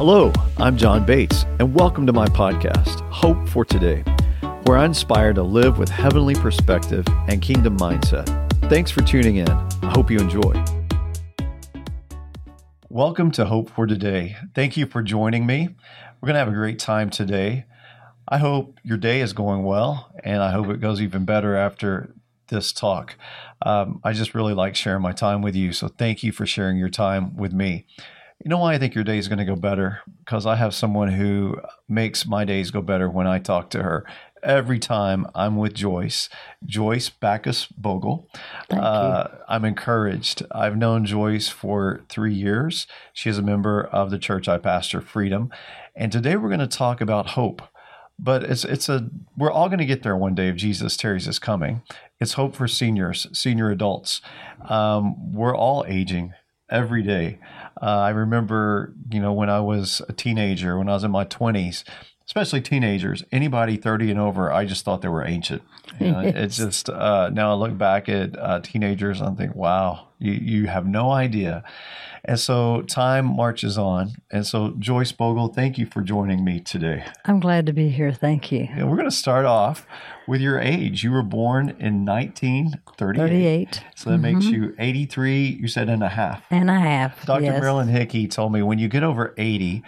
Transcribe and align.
Hello, 0.00 0.32
I'm 0.56 0.78
John 0.78 1.04
Bates, 1.04 1.44
and 1.58 1.74
welcome 1.74 2.06
to 2.06 2.12
my 2.14 2.24
podcast, 2.24 3.06
Hope 3.10 3.46
for 3.46 3.66
Today, 3.66 4.02
where 4.64 4.78
I 4.78 4.86
inspire 4.86 5.34
to 5.34 5.42
live 5.42 5.76
with 5.76 5.90
heavenly 5.90 6.34
perspective 6.34 7.04
and 7.28 7.42
kingdom 7.42 7.76
mindset. 7.76 8.26
Thanks 8.70 8.90
for 8.90 9.02
tuning 9.02 9.36
in. 9.36 9.50
I 9.50 9.92
hope 9.94 10.10
you 10.10 10.18
enjoy. 10.18 10.64
Welcome 12.88 13.30
to 13.32 13.44
Hope 13.44 13.68
for 13.68 13.86
Today. 13.86 14.38
Thank 14.54 14.78
you 14.78 14.86
for 14.86 15.02
joining 15.02 15.44
me. 15.44 15.68
We're 16.18 16.28
going 16.28 16.32
to 16.32 16.38
have 16.38 16.48
a 16.48 16.52
great 16.52 16.78
time 16.78 17.10
today. 17.10 17.66
I 18.26 18.38
hope 18.38 18.78
your 18.82 18.96
day 18.96 19.20
is 19.20 19.34
going 19.34 19.64
well, 19.64 20.10
and 20.24 20.42
I 20.42 20.50
hope 20.50 20.70
it 20.70 20.80
goes 20.80 21.02
even 21.02 21.26
better 21.26 21.54
after 21.56 22.14
this 22.48 22.72
talk. 22.72 23.16
Um, 23.60 24.00
I 24.02 24.14
just 24.14 24.34
really 24.34 24.54
like 24.54 24.76
sharing 24.76 25.02
my 25.02 25.12
time 25.12 25.42
with 25.42 25.54
you, 25.54 25.74
so 25.74 25.88
thank 25.88 26.22
you 26.22 26.32
for 26.32 26.46
sharing 26.46 26.78
your 26.78 26.88
time 26.88 27.36
with 27.36 27.52
me. 27.52 27.84
You 28.42 28.48
know 28.48 28.58
why 28.58 28.72
I 28.72 28.78
think 28.78 28.94
your 28.94 29.04
day 29.04 29.18
is 29.18 29.28
going 29.28 29.38
to 29.38 29.44
go 29.44 29.54
better? 29.54 30.00
Because 30.20 30.46
I 30.46 30.56
have 30.56 30.74
someone 30.74 31.12
who 31.12 31.60
makes 31.88 32.26
my 32.26 32.46
days 32.46 32.70
go 32.70 32.80
better 32.80 33.10
when 33.10 33.26
I 33.26 33.38
talk 33.38 33.68
to 33.70 33.82
her. 33.82 34.06
Every 34.42 34.78
time 34.78 35.26
I'm 35.34 35.58
with 35.58 35.74
Joyce, 35.74 36.30
Joyce 36.64 37.10
Backus 37.10 37.66
Bogle, 37.66 38.30
uh, 38.70 39.28
I'm 39.46 39.66
encouraged. 39.66 40.42
I've 40.52 40.78
known 40.78 41.04
Joyce 41.04 41.48
for 41.48 42.00
three 42.08 42.32
years. 42.32 42.86
She 43.12 43.28
is 43.28 43.36
a 43.36 43.42
member 43.42 43.82
of 43.82 44.10
the 44.10 44.18
church 44.18 44.48
I 44.48 44.56
pastor, 44.56 45.02
Freedom. 45.02 45.50
And 45.94 46.10
today 46.10 46.36
we're 46.36 46.48
going 46.48 46.60
to 46.60 46.66
talk 46.66 47.02
about 47.02 47.30
hope. 47.30 47.60
But 48.18 48.44
it's 48.44 48.64
it's 48.64 48.88
a 48.88 49.10
we're 49.36 49.50
all 49.50 49.68
going 49.68 49.78
to 49.78 49.86
get 49.86 50.02
there 50.02 50.16
one 50.16 50.34
day 50.34 50.48
if 50.48 50.56
Jesus 50.56 50.96
tarries 50.96 51.26
is 51.26 51.38
coming. 51.38 51.82
It's 52.18 52.34
hope 52.34 52.54
for 52.54 52.68
seniors, 52.68 53.26
senior 53.32 53.70
adults. 53.70 54.20
Um, 54.66 55.32
we're 55.32 55.56
all 55.56 55.84
aging 55.88 56.34
every 56.70 57.02
day. 57.02 57.38
Uh, 57.80 57.86
I 57.86 58.10
remember, 58.10 58.94
you 59.10 59.20
know, 59.20 59.32
when 59.32 59.50
I 59.50 59.60
was 59.60 60.02
a 60.08 60.12
teenager, 60.12 60.78
when 60.78 60.88
I 60.88 60.92
was 60.92 61.04
in 61.04 61.10
my 61.10 61.24
20s, 61.24 61.84
especially 62.26 62.60
teenagers, 62.60 63.24
anybody 63.32 63.76
30 63.76 64.10
and 64.10 64.20
over, 64.20 64.52
I 64.52 64.64
just 64.64 64.84
thought 64.84 65.02
they 65.02 65.08
were 65.08 65.24
ancient. 65.26 65.62
You 65.98 66.12
know, 66.12 66.20
It's 66.24 66.56
just, 66.56 66.88
uh, 66.88 67.30
now 67.30 67.50
I 67.52 67.54
look 67.54 67.76
back 67.76 68.08
at 68.08 68.38
uh, 68.38 68.60
teenagers 68.60 69.20
and 69.20 69.30
I 69.30 69.34
think, 69.34 69.54
wow, 69.54 70.08
you, 70.20 70.32
you 70.32 70.66
have 70.66 70.86
no 70.86 71.10
idea. 71.10 71.64
And 72.24 72.38
so 72.38 72.82
time 72.82 73.24
marches 73.24 73.78
on. 73.78 74.12
And 74.30 74.46
so, 74.46 74.74
Joyce 74.78 75.10
Bogle, 75.10 75.48
thank 75.48 75.78
you 75.78 75.86
for 75.86 76.02
joining 76.02 76.44
me 76.44 76.60
today. 76.60 77.04
I'm 77.24 77.40
glad 77.40 77.66
to 77.66 77.72
be 77.72 77.88
here. 77.88 78.12
Thank 78.12 78.52
you. 78.52 78.68
And 78.70 78.90
we're 78.90 78.96
going 78.96 79.08
to 79.08 79.16
start 79.16 79.46
off 79.46 79.86
with 80.26 80.40
your 80.40 80.60
age. 80.60 81.02
You 81.02 81.12
were 81.12 81.22
born 81.22 81.70
in 81.80 82.04
1938. 82.04 83.18
38 83.18 83.84
So 83.96 84.10
that 84.10 84.18
makes 84.18 84.44
mm-hmm. 84.44 84.62
you 84.64 84.74
83, 84.78 85.58
you 85.60 85.66
said, 85.66 85.88
and 85.88 86.02
a 86.02 86.08
half. 86.08 86.44
and 86.50 86.70
a 86.70 86.78
half. 86.78 87.24
Dr. 87.24 87.42
yes. 87.42 87.60
Marilyn 87.60 87.88
Hickey 87.88 88.28
told 88.28 88.52
me 88.52 88.62
when 88.62 88.78
you 88.78 88.88
get 88.88 89.02
over 89.02 89.34
80, 89.36 89.82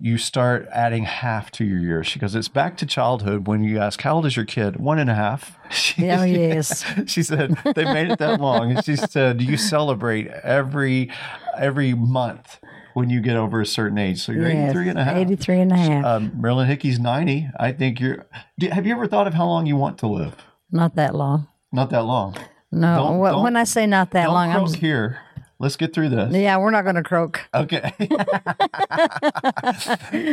you 0.00 0.18
start 0.18 0.68
adding 0.70 1.04
half 1.04 1.50
to 1.52 1.64
your 1.64 1.78
years. 1.78 2.06
She 2.06 2.18
goes, 2.18 2.34
It's 2.34 2.48
back 2.48 2.76
to 2.76 2.86
childhood 2.86 3.48
when 3.48 3.64
you 3.64 3.78
ask, 3.78 4.00
How 4.02 4.16
old 4.16 4.26
is 4.26 4.36
your 4.36 4.44
kid? 4.44 4.76
One 4.76 4.98
and 4.98 5.10
a 5.10 5.14
half. 5.14 5.56
Oh, 5.70 5.72
she, 5.72 6.10
Oh, 6.10 6.24
yes. 6.24 6.84
she 7.06 7.22
said, 7.22 7.56
They 7.76 7.84
made 7.84 8.10
it 8.10 8.18
that 8.18 8.40
long. 8.40 8.72
And 8.72 8.84
she 8.84 8.96
said, 8.96 9.40
You 9.40 9.56
celebrate 9.70 10.26
every 10.28 11.10
every 11.56 11.94
month 11.94 12.58
when 12.94 13.08
you 13.08 13.20
get 13.20 13.36
over 13.36 13.60
a 13.60 13.66
certain 13.66 13.98
age. 13.98 14.20
So 14.20 14.32
you're 14.32 14.48
Yes, 14.48 14.70
83 14.70 14.88
and 14.90 14.98
a 14.98 15.04
half. 15.04 15.16
83 15.16 15.60
and 15.60 15.72
a 15.72 15.76
half. 15.76 16.04
Um, 16.04 16.32
Marilyn 16.40 16.66
Hickey's 16.68 16.98
90. 16.98 17.48
I 17.58 17.72
think 17.72 18.00
you're. 18.00 18.26
Do, 18.58 18.68
have 18.68 18.86
you 18.86 18.92
ever 18.94 19.06
thought 19.06 19.26
of 19.26 19.34
how 19.34 19.46
long 19.46 19.66
you 19.66 19.76
want 19.76 19.98
to 19.98 20.06
live? 20.06 20.36
not 20.72 20.94
that 20.96 21.14
long. 21.14 21.48
Not 21.72 21.90
that 21.90 22.04
long. 22.04 22.36
No. 22.72 22.96
Don't- 22.96 23.20
Wh- 23.20 23.30
don't- 23.32 23.42
when 23.44 23.56
I 23.56 23.64
say 23.64 23.86
not 23.86 24.10
that 24.12 24.28
long, 24.30 24.50
I'm. 24.50 24.66
here. 24.74 25.18
Let's 25.58 25.76
get 25.76 25.92
through 25.92 26.08
this. 26.08 26.34
Yeah, 26.34 26.56
we're 26.56 26.70
not 26.70 26.82
going 26.84 26.94
to 26.96 27.02
croak. 27.02 27.42
Okay. 27.54 27.92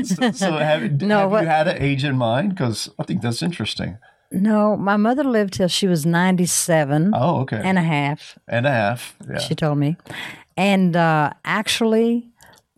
so, 0.03 0.31
so 0.31 0.51
have, 0.53 1.01
No, 1.01 1.19
have 1.19 1.31
what- 1.31 1.41
you 1.44 1.49
had 1.49 1.67
an 1.67 1.81
age 1.81 2.05
in 2.05 2.16
mind? 2.16 2.49
Because 2.49 2.89
I 2.97 3.03
think 3.03 3.22
that's 3.22 3.41
interesting. 3.41 3.97
No, 4.31 4.75
my 4.75 4.97
mother 4.97 5.24
lived 5.24 5.53
till 5.53 5.68
she 5.69 5.88
was 5.88 6.06
97 6.06 7.13
Oh, 7.16 7.41
okay. 7.41 7.62
and 7.63 7.78
a 7.78 7.81
half, 7.81 8.38
And 8.47 8.66
a 8.66 8.72
half. 8.72 9.16
And 9.19 9.28
a 9.28 9.29
half, 9.29 9.29
and 9.29 9.29
a 9.29 9.34
half. 9.34 9.41
Yeah. 9.44 9.47
she 9.47 9.56
told 9.56 9.78
me. 9.78 9.96
And 10.57 10.96
uh, 10.96 11.31
actually, 11.46 12.28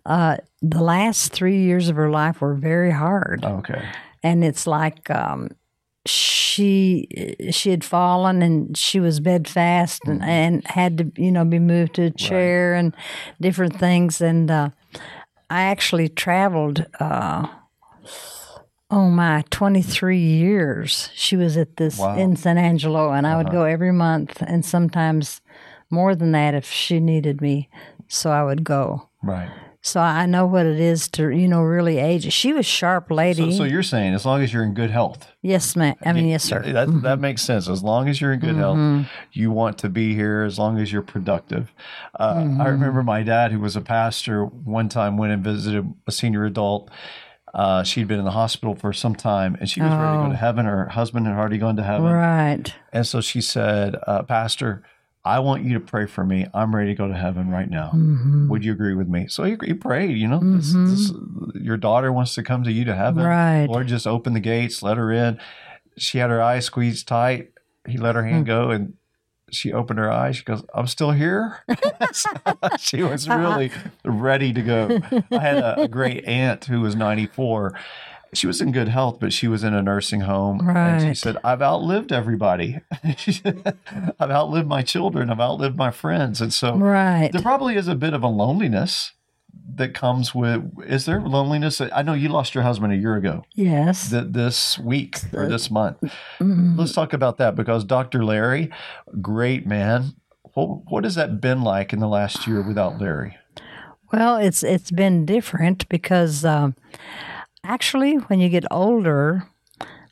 uh, 0.06 0.38
the 0.62 0.82
last 0.84 1.32
three 1.32 1.60
years 1.62 1.90
of 1.90 1.96
her 1.96 2.10
life 2.12 2.42
were 2.42 2.54
very 2.56 2.92
hard. 2.92 3.44
okay. 3.46 3.84
and 4.24 4.44
it's 4.44 4.68
like 4.68 5.10
um, 5.10 5.50
she 6.06 7.36
she 7.52 7.70
had 7.70 7.84
fallen 7.84 8.42
and 8.42 8.76
she 8.78 9.00
was 9.00 9.20
bedfast 9.20 10.02
and, 10.06 10.22
and 10.24 10.66
had 10.68 10.98
to 10.98 11.12
you 11.22 11.32
know 11.32 11.46
be 11.46 11.60
moved 11.60 11.96
to 11.96 12.04
a 12.04 12.10
chair 12.12 12.74
and 12.74 12.94
different 13.40 13.78
things 13.80 14.20
and 14.22 14.50
uh, 14.52 14.70
I 15.50 15.64
actually 15.64 16.10
traveled. 16.10 16.86
Oh 18.92 19.10
my, 19.10 19.44
23 19.52 20.18
years. 20.18 21.10
She 21.14 21.36
was 21.36 21.58
at 21.58 21.78
this 21.78 22.00
Wow. 22.00 22.16
in 22.18 22.36
San 22.36 22.58
Angelo, 22.58 23.12
and 23.12 23.28
I 23.28 23.38
would 23.38 23.52
go 23.52 23.64
every 23.64 23.92
month, 23.92 24.42
and 24.42 24.66
sometimes 24.66 25.42
more 25.92 26.16
than 26.16 26.32
that 26.32 26.56
if 26.56 26.66
she 26.72 27.00
needed 27.00 27.40
me. 27.42 27.70
So 28.08 28.32
I 28.32 28.44
would 28.44 28.64
go. 28.64 29.10
Right. 29.22 29.50
So 29.82 30.02
I 30.02 30.26
know 30.26 30.46
what 30.46 30.66
it 30.66 30.80
is 30.80 31.08
to, 31.10 31.30
you 31.30 31.48
know, 31.48 31.62
really 31.62 32.00
age. 32.00 32.34
She 32.34 32.52
was 32.52 32.66
sharp 32.66 33.10
lady. 33.12 33.52
So, 33.52 33.60
so 33.60 33.64
you're 33.64 33.82
saying 33.84 34.14
as 34.14 34.26
long 34.26 34.42
as 34.42 34.52
you're 34.52 34.64
in 34.64 34.74
good 34.74 34.90
health. 34.92 35.28
Yes, 35.42 35.76
ma'am. 35.76 35.96
I 36.04 36.12
mean, 36.12 36.28
yes, 36.28 36.44
sir. 36.44 36.62
Mm-hmm. 36.62 36.74
That, 36.74 37.02
that 37.04 37.20
makes 37.20 37.44
sense. 37.44 37.70
As 37.70 37.82
long 37.82 38.10
as 38.10 38.20
you're 38.20 38.34
in 38.34 38.40
good 38.42 38.56
health, 38.58 39.08
you 39.32 39.52
want 39.52 39.78
to 39.78 39.90
be 39.90 40.16
here 40.16 40.44
as 40.44 40.60
long 40.60 40.80
as 40.80 40.92
you're 40.92 41.02
productive. 41.04 41.72
Uh, 42.20 42.34
Mm-hmm. 42.36 42.62
I 42.62 42.68
remember 42.68 43.04
my 43.04 43.24
dad, 43.24 43.52
who 43.54 43.60
was 43.60 43.76
a 43.78 43.82
pastor, 43.82 44.46
one 44.46 44.90
time 44.90 45.16
went 45.18 45.32
and 45.32 45.44
visited 45.44 45.94
a 46.08 46.12
senior 46.12 46.44
adult. 46.46 46.90
Uh, 47.54 47.84
she'd 47.84 48.08
been 48.08 48.20
in 48.20 48.26
the 48.26 48.32
hospital 48.32 48.76
for 48.76 48.94
some 48.94 49.16
time 49.16 49.58
and 49.60 49.70
she 49.70 49.82
was 49.82 49.92
ready 49.92 50.18
to 50.18 50.24
go 50.24 50.30
to 50.30 50.38
heaven. 50.38 50.66
Her 50.66 50.88
husband 50.88 51.26
had 51.26 51.36
already 51.36 51.58
gone 51.58 51.76
to 51.78 51.84
heaven. 51.84 52.12
Right. 52.12 52.74
And 52.94 53.08
so 53.08 53.22
she 53.22 53.42
said, 53.42 53.96
uh, 54.06 54.24
Pastor, 54.24 54.84
I 55.26 55.40
want 55.40 55.64
you 55.64 55.74
to 55.74 55.80
pray 55.80 56.06
for 56.06 56.24
me. 56.24 56.48
I'm 56.54 56.76
ready 56.76 56.92
to 56.92 56.96
go 56.96 57.08
to 57.08 57.14
heaven 57.14 57.50
right 57.50 57.70
now. 57.70 57.88
Mm-hmm. 57.88 58.50
Would 58.50 58.64
you 58.64 58.72
agree 58.72 58.94
with 58.94 59.08
me? 59.08 59.28
So 59.28 59.44
he, 59.44 59.58
he 59.64 59.74
prayed, 59.74 60.16
you 60.18 60.28
know, 60.28 60.40
this, 60.42 60.74
this, 60.74 61.12
your 61.56 61.78
daughter 61.78 62.14
wants 62.14 62.36
to 62.36 62.44
come 62.44 62.64
to 62.64 62.72
you 62.72 62.86
to 62.86 62.96
heaven. 62.96 63.24
Right. 63.24 63.66
Lord, 63.66 63.88
just 63.88 64.08
open 64.08 64.34
the 64.34 64.40
gates, 64.40 64.82
let 64.84 64.98
her 64.98 65.12
in. 65.12 65.40
She 65.98 66.20
had 66.20 66.30
her 66.30 66.42
eyes 66.42 66.66
squeezed 66.66 67.08
tight. 67.08 67.52
He 67.88 67.98
let 67.98 68.16
her 68.16 68.24
hand 68.24 68.46
go 68.46 68.70
and 68.70 68.94
she 69.54 69.72
opened 69.74 70.00
her 70.00 70.12
eyes. 70.12 70.38
She 70.38 70.44
goes, 70.44 70.64
I'm 70.74 70.88
still 70.88 71.12
here. 71.12 71.64
she 72.80 73.04
was 73.04 73.28
uh-huh. 73.28 73.40
really 73.40 73.72
ready 74.04 74.54
to 74.54 74.62
go. 74.62 75.00
I 75.32 75.40
had 75.40 75.58
a, 75.58 75.82
a 75.82 75.88
great 75.88 76.26
aunt 76.26 76.66
who 76.66 76.82
was 76.82 76.96
94. 76.96 77.78
She 78.34 78.46
was 78.46 78.62
in 78.62 78.72
good 78.72 78.90
health, 78.90 79.20
but 79.20 79.34
she 79.34 79.48
was 79.48 79.64
in 79.64 79.74
a 79.74 79.82
nursing 79.82 80.22
home. 80.22 80.68
And 80.70 81.02
she 81.02 81.16
said, 81.16 81.38
I've 81.44 81.64
outlived 81.64 82.12
everybody. 82.12 82.80
I've 83.04 84.30
outlived 84.32 84.68
my 84.68 84.84
children. 84.84 85.32
I've 85.32 85.40
outlived 85.40 85.78
my 85.78 85.90
friends. 85.90 86.40
And 86.40 86.54
so 86.54 86.78
Right. 86.78 87.32
there 87.32 87.42
probably 87.42 87.76
is 87.76 87.88
a 87.88 87.96
bit 87.96 88.14
of 88.14 88.22
a 88.22 88.28
loneliness 88.28 89.14
that 89.76 89.94
comes 89.94 90.36
with. 90.36 90.62
Is 90.86 91.06
there 91.06 91.22
loneliness? 91.22 91.80
I 91.82 92.02
know 92.02 92.14
you 92.14 92.30
lost 92.30 92.54
your 92.54 92.64
husband 92.64 92.92
a 92.94 92.98
year 92.98 93.16
ago. 93.16 93.44
Yes. 93.56 94.10
Th- 94.10 94.26
this 94.28 94.78
week 94.80 95.20
or 95.34 95.48
this 95.48 95.72
month. 95.72 95.98
Mhm. 96.40 96.78
Let's 96.78 96.94
talk 96.94 97.14
about 97.14 97.38
that 97.38 97.56
because 97.56 97.84
Dr. 97.86 98.24
Larry, 98.26 98.70
great 99.22 99.66
man. 99.66 100.14
What, 100.54 100.92
what 100.92 101.04
has 101.06 101.16
that 101.16 101.40
been 101.40 101.62
like 101.62 101.94
in 101.94 102.00
the 102.00 102.08
last 102.08 102.46
year 102.48 102.62
without 102.62 103.00
Larry? 103.00 103.38
Well, 104.12 104.38
it's 104.38 104.64
it's 104.64 104.92
been 104.92 105.26
different 105.26 105.88
because 105.88 106.44
um, 106.44 106.76
actually, 107.64 108.16
when 108.16 108.40
you 108.40 108.50
get 108.50 108.66
older, 108.72 109.44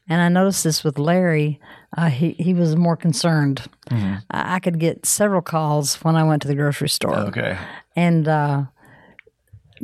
and 0.08 0.22
I 0.22 0.30
noticed 0.30 0.64
this 0.64 0.84
with 0.84 1.00
Larry, 1.00 1.60
uh, 1.98 2.10
he 2.10 2.32
he 2.34 2.54
was 2.54 2.76
more 2.76 2.96
concerned. 2.96 3.64
I, 3.90 4.22
I 4.32 4.60
could 4.60 4.80
get 4.80 5.06
several 5.06 5.42
calls 5.42 5.96
when 6.04 6.16
I 6.16 6.24
went 6.24 6.42
to 6.44 6.48
the 6.48 6.56
grocery 6.56 6.90
store, 6.90 7.16
Okay. 7.16 7.58
and 7.96 8.28
uh, 8.28 8.64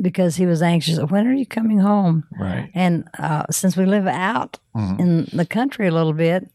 because 0.00 0.36
he 0.36 0.46
was 0.46 0.62
anxious, 0.62 0.98
when 0.98 1.26
are 1.26 1.32
you 1.32 1.46
coming 1.46 1.78
home? 1.78 2.24
Right. 2.38 2.70
And 2.74 3.08
uh, 3.18 3.44
since 3.50 3.76
we 3.76 3.86
live 3.86 4.06
out 4.06 4.58
in 4.74 5.28
the 5.32 5.46
country 5.46 5.86
a 5.88 5.92
little 5.92 6.12
bit, 6.12 6.50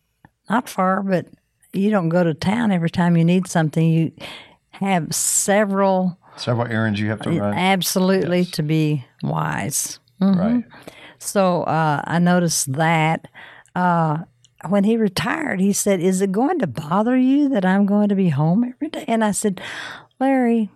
not 0.50 0.68
far, 0.70 1.02
but 1.04 1.26
you 1.74 1.90
don't 1.92 2.10
go 2.10 2.24
to 2.24 2.34
town 2.34 2.72
every 2.72 2.90
time 2.90 3.16
you 3.16 3.24
need 3.24 3.48
something. 3.48 3.88
You 3.92 4.12
have 4.72 5.14
several, 5.14 6.18
Several 6.38 6.68
errands 6.68 7.00
you 7.00 7.10
have 7.10 7.22
to 7.22 7.30
run. 7.32 7.54
absolutely, 7.54 8.46
to 8.46 8.64
be 8.64 9.06
wise. 9.24 10.00
Right. 10.22 10.64
So 11.18 11.64
uh, 11.64 12.02
I 12.06 12.20
noticed 12.20 12.74
that. 12.74 13.28
Uh, 13.76 14.20
when 14.68 14.84
he 14.84 14.98
retired, 14.98 15.62
he 15.62 15.72
said, 15.72 16.02
Is 16.02 16.22
it 16.22 16.32
going 16.34 16.60
to 16.60 16.68
bother 16.68 17.16
you 17.16 17.48
that 17.50 17.64
I'm 17.64 17.86
going 17.86 18.10
to 18.10 18.16
be 18.16 18.28
home 18.30 18.64
every 18.66 18.90
day? 18.90 19.06
And 19.08 19.24
I 19.24 19.32
said, 19.32 19.62
Larry, 20.20 20.70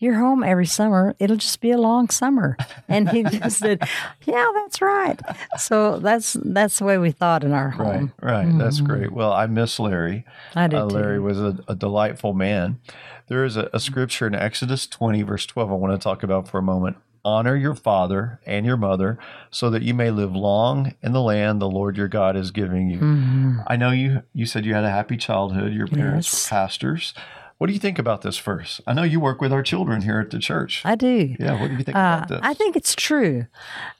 you're 0.00 0.14
home 0.16 0.42
every 0.42 0.66
summer. 0.66 1.14
It'll 1.20 1.36
just 1.36 1.60
be 1.60 1.70
a 1.70 1.78
long 1.78 2.08
summer. 2.10 2.56
And 2.88 3.08
he 3.10 3.22
just 3.38 3.58
said, 3.58 3.80
Yeah, 4.24 4.46
that's 4.54 4.82
right. 4.82 5.20
So 5.58 5.98
that's 6.00 6.36
that's 6.44 6.78
the 6.80 6.84
way 6.86 6.98
we 6.98 7.12
thought 7.12 7.44
in 7.44 7.52
our 7.52 7.70
home. 7.70 8.12
Right, 8.20 8.46
right. 8.46 8.58
That's 8.58 8.80
great. 8.80 9.12
Well, 9.12 9.32
I 9.32 9.46
miss 9.46 9.78
Larry. 9.78 10.24
I 10.56 10.66
do 10.66 10.78
Uh, 10.78 10.84
Larry 10.86 11.18
too. 11.18 11.22
was 11.22 11.38
a, 11.40 11.58
a 11.68 11.74
delightful 11.76 12.32
man. 12.34 12.80
There 13.28 13.44
is 13.44 13.56
a, 13.56 13.70
a 13.72 13.78
scripture 13.78 14.26
in 14.26 14.34
Exodus 14.34 14.88
20, 14.88 15.22
verse 15.22 15.46
12, 15.46 15.70
I 15.70 15.74
want 15.74 15.92
to 15.92 16.02
talk 16.02 16.24
about 16.24 16.48
for 16.48 16.58
a 16.58 16.62
moment. 16.62 16.96
honor 17.22 17.54
your 17.54 17.74
father 17.74 18.40
and 18.46 18.64
your 18.64 18.78
mother 18.78 19.18
so 19.50 19.68
that 19.68 19.82
you 19.82 19.92
may 19.92 20.10
live 20.10 20.34
long 20.34 20.94
in 21.02 21.12
the 21.12 21.20
land 21.20 21.60
the 21.60 21.68
Lord 21.68 21.96
your 21.98 22.08
God 22.08 22.34
is 22.34 22.50
giving 22.50 22.88
you. 22.88 22.98
Mhm. 22.98 23.62
I 23.66 23.76
know 23.76 23.90
you 23.90 24.22
you 24.32 24.46
said 24.46 24.64
you 24.64 24.72
had 24.74 24.84
a 24.84 24.90
happy 24.90 25.18
childhood. 25.18 25.72
Your 25.74 25.86
parents 25.86 26.32
Yes. 26.32 26.50
were 26.50 26.56
pastors. 26.56 27.12
What 27.60 27.66
do 27.66 27.74
you 27.74 27.78
think 27.78 27.98
about 27.98 28.22
this 28.22 28.38
verse? 28.38 28.80
I 28.86 28.94
know 28.94 29.02
you 29.02 29.20
work 29.20 29.42
with 29.42 29.52
our 29.52 29.62
children 29.62 30.00
here 30.00 30.18
at 30.18 30.30
the 30.30 30.38
church. 30.38 30.80
I 30.82 30.94
do. 30.94 31.36
yeah, 31.38 31.60
what 31.60 31.68
do 31.68 31.74
you 31.76 31.84
think 31.84 31.94
Uh, 31.94 32.00
about 32.00 32.28
this? 32.28 32.40
I 32.42 32.54
think 32.54 32.74
it's 32.74 32.94
true, 32.94 33.46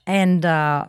and 0.07 0.43
uh, 0.43 0.87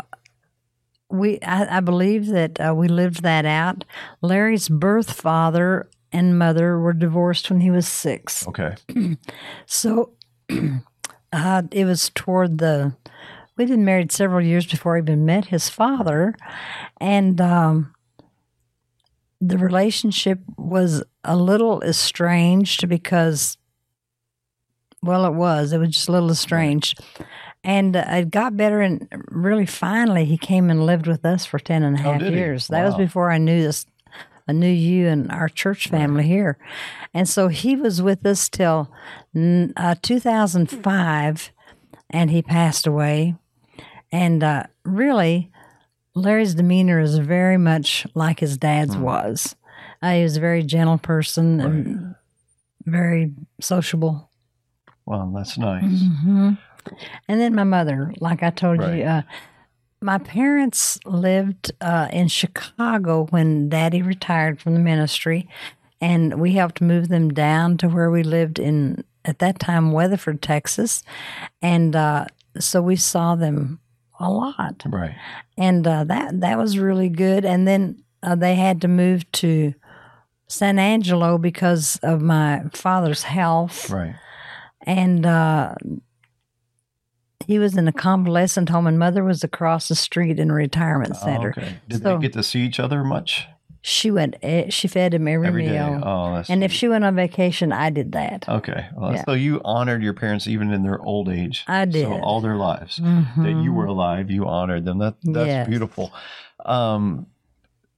we 1.10 1.38
I, 1.42 1.76
I 1.76 1.80
believe 1.80 2.28
that 2.28 2.58
uh, 2.58 2.74
we 2.74 2.88
lived 2.88 3.22
that 3.24 3.44
out. 3.44 3.84
Larry's 4.22 4.70
birth 4.70 5.12
father 5.12 5.90
and 6.12 6.38
mother 6.38 6.78
were 6.80 6.94
divorced 6.94 7.50
when 7.50 7.60
he 7.60 7.70
was 7.70 7.86
six, 7.86 8.48
okay. 8.48 8.75
so 9.66 10.12
uh, 11.32 11.62
it 11.72 11.84
was 11.84 12.10
toward 12.14 12.56
the. 12.56 12.96
We'd 13.58 13.68
been 13.68 13.84
married 13.84 14.10
several 14.12 14.40
years 14.40 14.66
before 14.66 14.96
he 14.96 15.02
even 15.02 15.26
met 15.26 15.44
his 15.44 15.68
father, 15.68 16.34
and 16.98 17.38
um, 17.38 17.94
the 19.42 19.58
relationship 19.58 20.40
was 20.56 21.04
a 21.24 21.36
little 21.36 21.82
estranged 21.82 22.88
because, 22.88 23.56
well, 25.02 25.24
it 25.26 25.34
was. 25.34 25.72
It 25.72 25.78
was 25.78 25.90
just 25.90 26.08
a 26.08 26.12
little 26.12 26.30
estranged. 26.30 27.00
And 27.64 27.94
uh, 27.94 28.04
it 28.08 28.30
got 28.30 28.56
better, 28.56 28.80
and 28.80 29.06
really 29.30 29.66
finally, 29.66 30.24
he 30.24 30.36
came 30.36 30.69
and 30.69 30.84
lived 30.84 31.06
with 31.06 31.24
us 31.24 31.46
for 31.46 31.58
10 31.60 31.82
and 31.84 31.96
a 31.96 32.00
Oh, 32.00 32.12
half 32.14 32.22
he? 32.22 32.30
years. 32.34 32.66
That 32.69 32.84
was 32.84 32.96
before 32.96 33.30
I 33.30 33.38
knew 33.38 33.62
this. 33.62 33.86
I 34.48 34.52
knew 34.52 34.69
you 34.69 35.06
and 35.06 35.30
our 35.30 35.48
church 35.48 35.86
family 35.88 36.24
here. 36.24 36.58
And 37.14 37.28
so 37.28 37.46
he 37.46 37.76
was 37.76 38.02
with 38.02 38.26
us 38.26 38.48
till 38.48 38.90
mm, 39.34 39.72
uh, 39.76 39.94
2005, 40.02 41.52
and 42.10 42.30
he 42.30 42.42
passed 42.42 42.86
away. 42.88 43.36
And 44.10 44.42
uh, 44.42 44.64
really, 44.84 45.52
Larry's 46.16 46.54
demeanor 46.56 46.98
is 46.98 47.18
very 47.18 47.56
much 47.56 48.06
like 48.14 48.40
his 48.40 48.58
dad's 48.58 48.96
Hmm. 48.96 49.02
was. 49.02 49.54
He 50.02 50.22
was 50.22 50.37
a 50.37 50.40
very 50.40 50.62
gentle 50.62 50.99
person 50.99 51.60
and 51.60 52.14
very 52.84 53.32
sociable. 53.60 54.31
Well, 55.06 55.31
that's 55.34 55.56
nice. 55.58 55.82
hmm 56.02 56.50
And 57.28 57.40
then 57.40 57.54
my 57.54 57.64
mother, 57.64 58.12
like 58.20 58.43
I 58.43 58.50
told 58.50 58.78
Right. 58.81 58.99
you, 58.99 59.04
uh, 59.04 59.22
my 60.00 60.19
parents 60.19 60.99
lived 61.04 61.70
uh, 61.81 62.08
in 62.12 62.26
Chicago 62.28 63.26
when 63.31 63.69
Daddy 63.69 64.02
retired 64.02 64.60
from 64.60 64.75
the 64.75 64.81
ministry, 64.81 65.49
and 66.00 66.40
we 66.40 66.52
helped 66.54 66.81
move 66.81 67.08
them 67.08 67.32
down 67.32 67.76
to 67.78 67.88
where 67.88 68.10
we 68.10 68.25
lived 68.25 68.58
in 68.58 69.04
at 69.25 69.38
that 69.38 69.60
time 69.60 69.93
Weatherford, 69.93 70.43
Texas, 70.43 71.04
and 71.60 71.94
uh, 71.94 72.25
so 72.58 72.82
we 72.82 72.96
saw 72.96 73.37
them 73.37 73.78
a 74.19 74.28
lot, 74.28 74.82
Right. 74.87 75.14
and 75.56 75.87
uh, 75.87 76.02
that 76.04 76.40
that 76.40 76.58
was 76.58 76.78
really 76.78 77.08
good. 77.08 77.44
And 77.44 77.69
then 77.69 78.02
uh, 78.25 78.34
they 78.34 78.56
had 78.56 78.81
to 78.81 78.88
move 78.88 79.31
to 79.32 79.72
San 80.52 80.78
Angelo 80.78 81.38
because 81.38 81.99
of 82.02 82.20
my 82.20 82.62
father's 82.75 83.22
health 83.22 83.88
Right. 83.90 84.14
and 84.82 85.25
uh, 85.25 85.75
he 87.46 87.58
was 87.58 87.76
in 87.76 87.88
a 87.88 87.93
convalescent 87.93 88.69
home, 88.69 88.87
and 88.87 88.99
mother 88.99 89.25
was 89.25 89.43
across 89.43 89.88
the 89.88 89.94
street 89.96 90.38
in 90.38 90.50
a 90.50 90.54
retirement 90.54 91.14
Oh, 91.16 91.25
center. 91.25 91.54
okay. 91.56 91.76
Did 91.88 92.02
So- 92.02 92.16
they 92.16 92.22
get 92.22 92.32
to 92.34 92.43
see 92.43 92.60
each 92.60 92.78
other 92.78 93.02
much? 93.02 93.49
She 93.84 94.12
went, 94.12 94.37
eh, 94.43 94.69
she 94.70 94.87
fed 94.87 95.12
him 95.12 95.26
every, 95.26 95.49
Every 95.49 95.66
day. 95.66 95.72
meal, 95.72 96.00
Oh, 96.04 96.34
that's 96.37 96.49
and 96.49 96.62
if 96.62 96.70
she 96.70 96.87
went 96.87 97.02
on 97.02 97.16
vacation, 97.16 97.72
I 97.72 97.90
did 97.90 98.12
that. 98.12 98.49
Okay. 98.49 98.87
Well, 98.94 99.14
Yeah. 99.14 99.25
So 99.25 99.32
you 99.32 99.60
honored 99.64 100.04
your 100.04 100.12
parents 100.14 100.46
even 100.46 100.70
in 100.70 100.84
their 100.84 101.00
old 101.02 101.28
age. 101.28 101.64
I 101.66 101.84
did. 101.87 102.04
So 102.06 102.12
all 102.20 102.40
their 102.40 102.54
lives 102.54 102.99
that 102.99 103.60
you 103.60 103.72
were 103.72 103.87
alive, 103.87 104.31
you 104.31 104.46
honored 104.46 104.84
them. 104.84 104.99
That 104.99 105.14
that's 105.22 105.37
Mm-hmm. 105.37 105.46
Yes. 105.49 105.69
beautiful. 105.69 106.12
Um, 106.64 107.26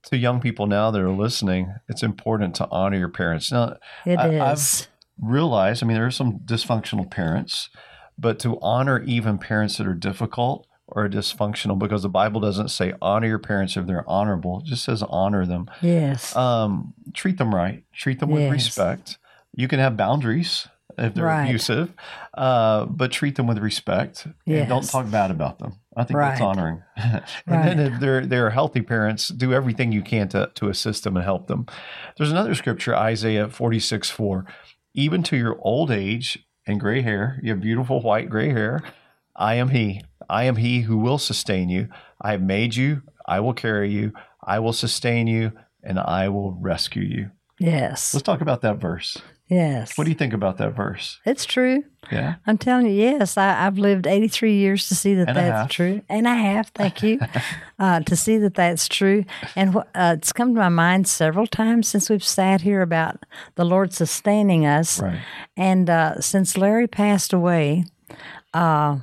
to 0.06 0.17
young 0.17 0.41
people 0.41 0.67
now 0.67 0.91
that 0.91 1.01
are 1.01 1.11
listening, 1.11 1.75
it's 1.89 2.03
important 2.03 2.55
to 2.56 2.69
honor 2.71 2.99
your 2.99 3.09
parents. 3.09 3.51
Now, 3.53 3.77
It 4.05 4.19
I- 4.19 4.29
is. 4.53 4.83
I've- 4.83 4.89
realize, 5.21 5.83
I 5.83 5.87
mean, 5.87 5.97
there 5.97 6.06
are 6.06 6.11
some 6.11 6.41
dysfunctional 6.41 7.09
parents, 7.11 7.71
but 8.19 8.39
to 8.41 8.59
honor 8.61 9.01
even 9.05 9.39
parents 9.39 9.77
that 9.79 9.87
are 9.87 9.95
difficult 9.95 10.67
or 10.89 11.09
dysfunctional, 11.09 11.79
because 11.79 12.03
the 12.03 12.09
Bible 12.09 12.41
doesn't 12.41 12.69
say 12.69 12.93
honor 13.01 13.29
your 13.29 13.39
parents 13.39 13.77
if 13.77 13.87
they're 13.87 14.09
honorable, 14.11 14.59
it 14.61 14.67
just 14.67 14.85
says 14.85 15.03
honor 15.09 15.47
them. 15.47 15.71
yes. 15.81 16.35
Um, 16.37 16.95
treat 17.15 17.39
them 17.39 17.55
right, 17.55 17.85
treat 17.93 18.19
them 18.21 18.31
with 18.31 18.43
Yes. 18.43 18.53
respect. 18.53 19.19
You 19.55 19.69
can 19.69 19.79
have 19.79 19.97
boundaries 19.97 20.67
if 20.99 21.14
they're 21.14 21.25
Right. 21.25 21.46
abusive, 21.46 21.93
uh, 22.37 22.85
but 22.87 23.12
treat 23.12 23.37
them 23.37 23.46
with 23.46 23.58
respect 23.58 24.26
and 24.46 24.69
don't 24.69 24.88
talk 24.88 25.11
bad 25.11 25.31
about 25.31 25.58
them. 25.58 25.75
I 25.96 26.05
think 26.05 26.19
that's 26.19 26.41
Right. 26.41 26.46
honoring. 26.46 26.82
and 26.96 27.23
then 27.46 27.79
if 27.81 28.00
they're 28.00 28.26
they're 28.26 28.50
healthy 28.50 28.82
parents, 28.82 29.29
do 29.29 29.52
everything 29.52 29.93
you 29.93 30.02
can 30.02 30.29
to, 30.31 30.50
to 30.55 30.69
assist 30.69 31.05
them 31.05 31.17
and 31.17 31.25
help 31.25 31.46
them. 31.46 31.67
There's 32.17 32.31
another 32.32 32.55
scripture, 32.55 32.94
Isaiah 32.96 33.49
46, 33.49 34.11
4. 34.11 34.44
Even 34.94 35.23
to 35.25 35.37
your 35.37 35.56
old 35.61 35.91
age 35.91 36.38
and 36.67 36.81
gray 36.81 37.02
hair, 37.02 37.38
you 37.43 37.50
have 37.50 37.61
beautiful 37.61 38.00
white 38.00 38.29
gray 38.31 38.50
hair. 38.50 38.81
I 39.37 39.55
am 39.55 39.69
he. 39.70 40.02
I 40.29 40.44
am 40.44 40.56
he 40.56 40.82
who 40.82 40.96
will 40.99 41.19
sustain 41.19 41.69
you. 41.69 41.88
I 42.20 42.31
have 42.32 42.43
made 42.43 42.76
you. 42.76 43.02
I 43.26 43.41
will 43.41 43.52
carry 43.55 43.91
you. 43.91 44.12
I 44.44 44.58
will 44.61 44.73
sustain 44.73 45.26
you 45.26 45.52
and 45.82 45.99
I 45.99 46.29
will 46.29 46.52
rescue 46.52 47.02
you. 47.02 47.31
yes. 47.58 48.14
Let's 48.14 48.23
talk 48.23 48.41
about 48.41 48.62
that 48.62 48.79
verse. 48.79 49.19
Yes. 49.49 49.99
What 49.99 50.05
do 50.05 50.11
you 50.11 50.17
think 50.17 50.32
about 50.32 50.56
that 50.58 50.75
verse? 50.75 51.20
it's 51.26 51.44
true. 51.44 51.85
Yeah. 52.11 52.37
I'm 52.46 52.58
telling 52.58 52.87
you, 52.87 52.93
yes, 52.93 53.37
I, 53.37 53.67
I've 53.67 53.79
lived 53.79 54.06
83 54.06 54.55
years 54.55 54.88
to 54.88 54.94
see 54.94 55.14
that 55.14 55.29
And 55.29 55.37
that's 55.37 55.75
true. 55.75 56.02
And 56.08 56.26
I 56.29 56.35
have, 56.35 56.69
thank 56.69 57.02
you, 57.02 57.19
uh, 57.79 58.00
to 58.00 58.17
see 58.17 58.38
that 58.38 58.55
that's 58.55 58.88
true. 58.88 59.25
And 59.56 59.75
wh- 59.75 59.88
uh, 59.94 60.17
it's 60.19 60.32
come 60.32 60.55
to 60.55 60.61
my 60.61 60.69
mind 60.70 61.08
several 61.08 61.46
times 61.46 61.88
since 61.88 62.08
we've 62.11 62.25
sat 62.25 62.62
here 62.62 62.82
about 62.82 63.25
the 63.55 63.64
Lord 63.64 63.93
sustaining 63.93 64.67
us. 64.67 65.00
Right. 65.00 65.20
And 65.56 65.88
uh, 65.88 66.20
since 66.20 66.56
Larry 66.56 66.87
passed 66.87 67.32
away, 67.32 67.85
uh, 68.52 68.99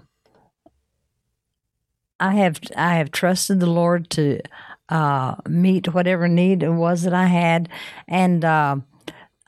I 2.19 2.35
have 2.35 2.59
I 2.75 2.95
have 2.95 3.11
trusted 3.11 3.59
the 3.59 3.69
Lord 3.69 4.09
to 4.11 4.41
uh, 4.89 5.35
meet 5.47 5.93
whatever 5.93 6.27
need 6.27 6.61
it 6.61 6.69
was 6.69 7.01
that 7.01 7.13
I 7.13 7.25
had, 7.25 7.67
and 8.07 8.45
uh, 8.45 8.75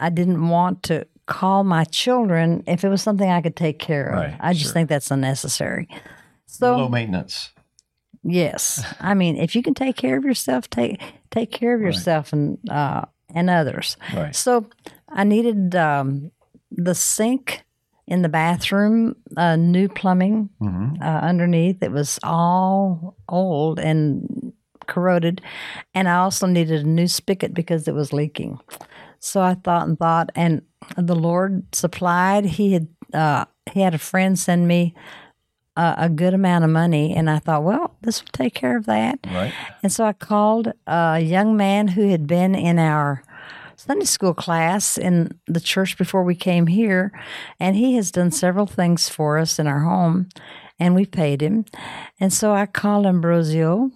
I 0.04 0.10
didn't 0.10 0.50
want 0.50 0.84
to 0.84 1.08
call 1.28 1.64
my 1.64 1.86
children 1.86 2.64
if 2.68 2.84
it 2.84 2.90
was 2.90 3.02
something 3.02 3.30
I 3.30 3.42
could 3.42 3.56
take 3.56 3.80
care 3.80 4.08
of. 4.10 4.16
Right, 4.16 4.36
I 4.40 4.52
just 4.54 4.66
sure. 4.66 4.74
think 4.74 4.90
that's 4.90 5.10
unnecessary. 5.12 5.88
So 6.46 6.76
Low 6.76 6.90
maintenance. 6.90 7.52
Yes, 8.24 8.84
I 9.00 9.14
mean, 9.14 9.36
if 9.38 9.56
you 9.56 9.62
can 9.64 9.74
take 9.74 9.96
care 9.98 10.18
of 10.18 10.24
yourself, 10.24 10.70
take 10.70 11.02
take 11.32 11.52
care 11.52 11.74
of 11.76 11.82
Right. 11.82 11.88
yourself 11.88 12.32
and 12.34 12.58
uh, 12.70 13.06
and 13.34 13.50
others. 13.50 13.98
Right. 14.16 14.36
So 14.36 14.68
I 15.10 15.24
needed 15.24 15.76
um, 15.76 16.32
the 16.72 16.96
sink 16.96 17.64
in 18.08 18.22
the 18.22 18.30
bathroom, 18.30 19.16
uh, 19.38 19.56
new 19.56 19.88
plumbing 19.88 20.50
hmm 20.60 20.96
uh, 21.02 21.06
underneath. 21.06 21.82
It 21.82 21.92
was 21.92 22.20
all 22.24 23.16
old 23.28 23.80
and 23.80 24.54
corroded, 24.88 25.42
and 25.94 26.08
I 26.08 26.16
also 26.16 26.46
needed 26.48 26.82
a 26.86 26.88
new 26.88 27.08
spigot 27.08 27.54
because 27.54 27.88
it 27.88 27.94
was 27.96 28.12
leaking. 28.14 28.60
So 29.24 29.42
I 29.42 29.54
thought 29.54 29.88
and 29.88 29.98
thought, 29.98 30.32
and 30.36 30.64
the 30.98 31.16
Lord 31.16 31.74
supplied. 31.74 32.44
He 32.44 32.74
had 32.74 32.88
uh, 33.14 33.46
he 33.72 33.80
had 33.80 33.96
a 33.96 33.98
friend 33.98 34.38
send 34.38 34.68
me 34.68 34.94
a, 35.78 35.96
a 35.98 36.10
good 36.10 36.34
amount 36.34 36.66
of 36.66 36.70
money, 36.70 37.16
and 37.16 37.30
I 37.30 37.40
thought, 37.40 37.64
well, 37.64 37.96
this 38.02 38.22
will 38.22 38.32
take 38.34 38.54
care 38.54 38.76
of 38.76 38.86
that. 38.86 39.20
Right. 39.26 39.54
And 39.82 39.94
so 39.94 40.04
I 40.04 40.12
called 40.12 40.74
a 40.88 41.22
young 41.22 41.56
man 41.56 41.88
who 41.88 42.10
had 42.10 42.28
been 42.28 42.54
in 42.54 42.78
our 42.78 43.24
Sunday 43.78 44.06
school 44.06 44.34
class 44.34 44.98
in 44.98 45.40
the 45.48 45.62
church 45.62 45.98
before 45.98 46.24
we 46.24 46.36
came 46.36 46.68
here, 46.68 47.18
and 47.62 47.78
he 47.78 47.96
has 47.96 48.12
done 48.12 48.30
several 48.30 48.68
things 48.68 49.08
for 49.08 49.38
us 49.38 49.58
in 49.58 49.68
our 49.68 49.80
home, 49.80 50.28
and 50.80 50.96
we 50.96 51.06
paid 51.06 51.42
him. 51.42 51.64
And 52.20 52.34
so 52.34 52.52
I 52.52 52.66
called 52.66 53.06
Ambrosio, 53.06 53.90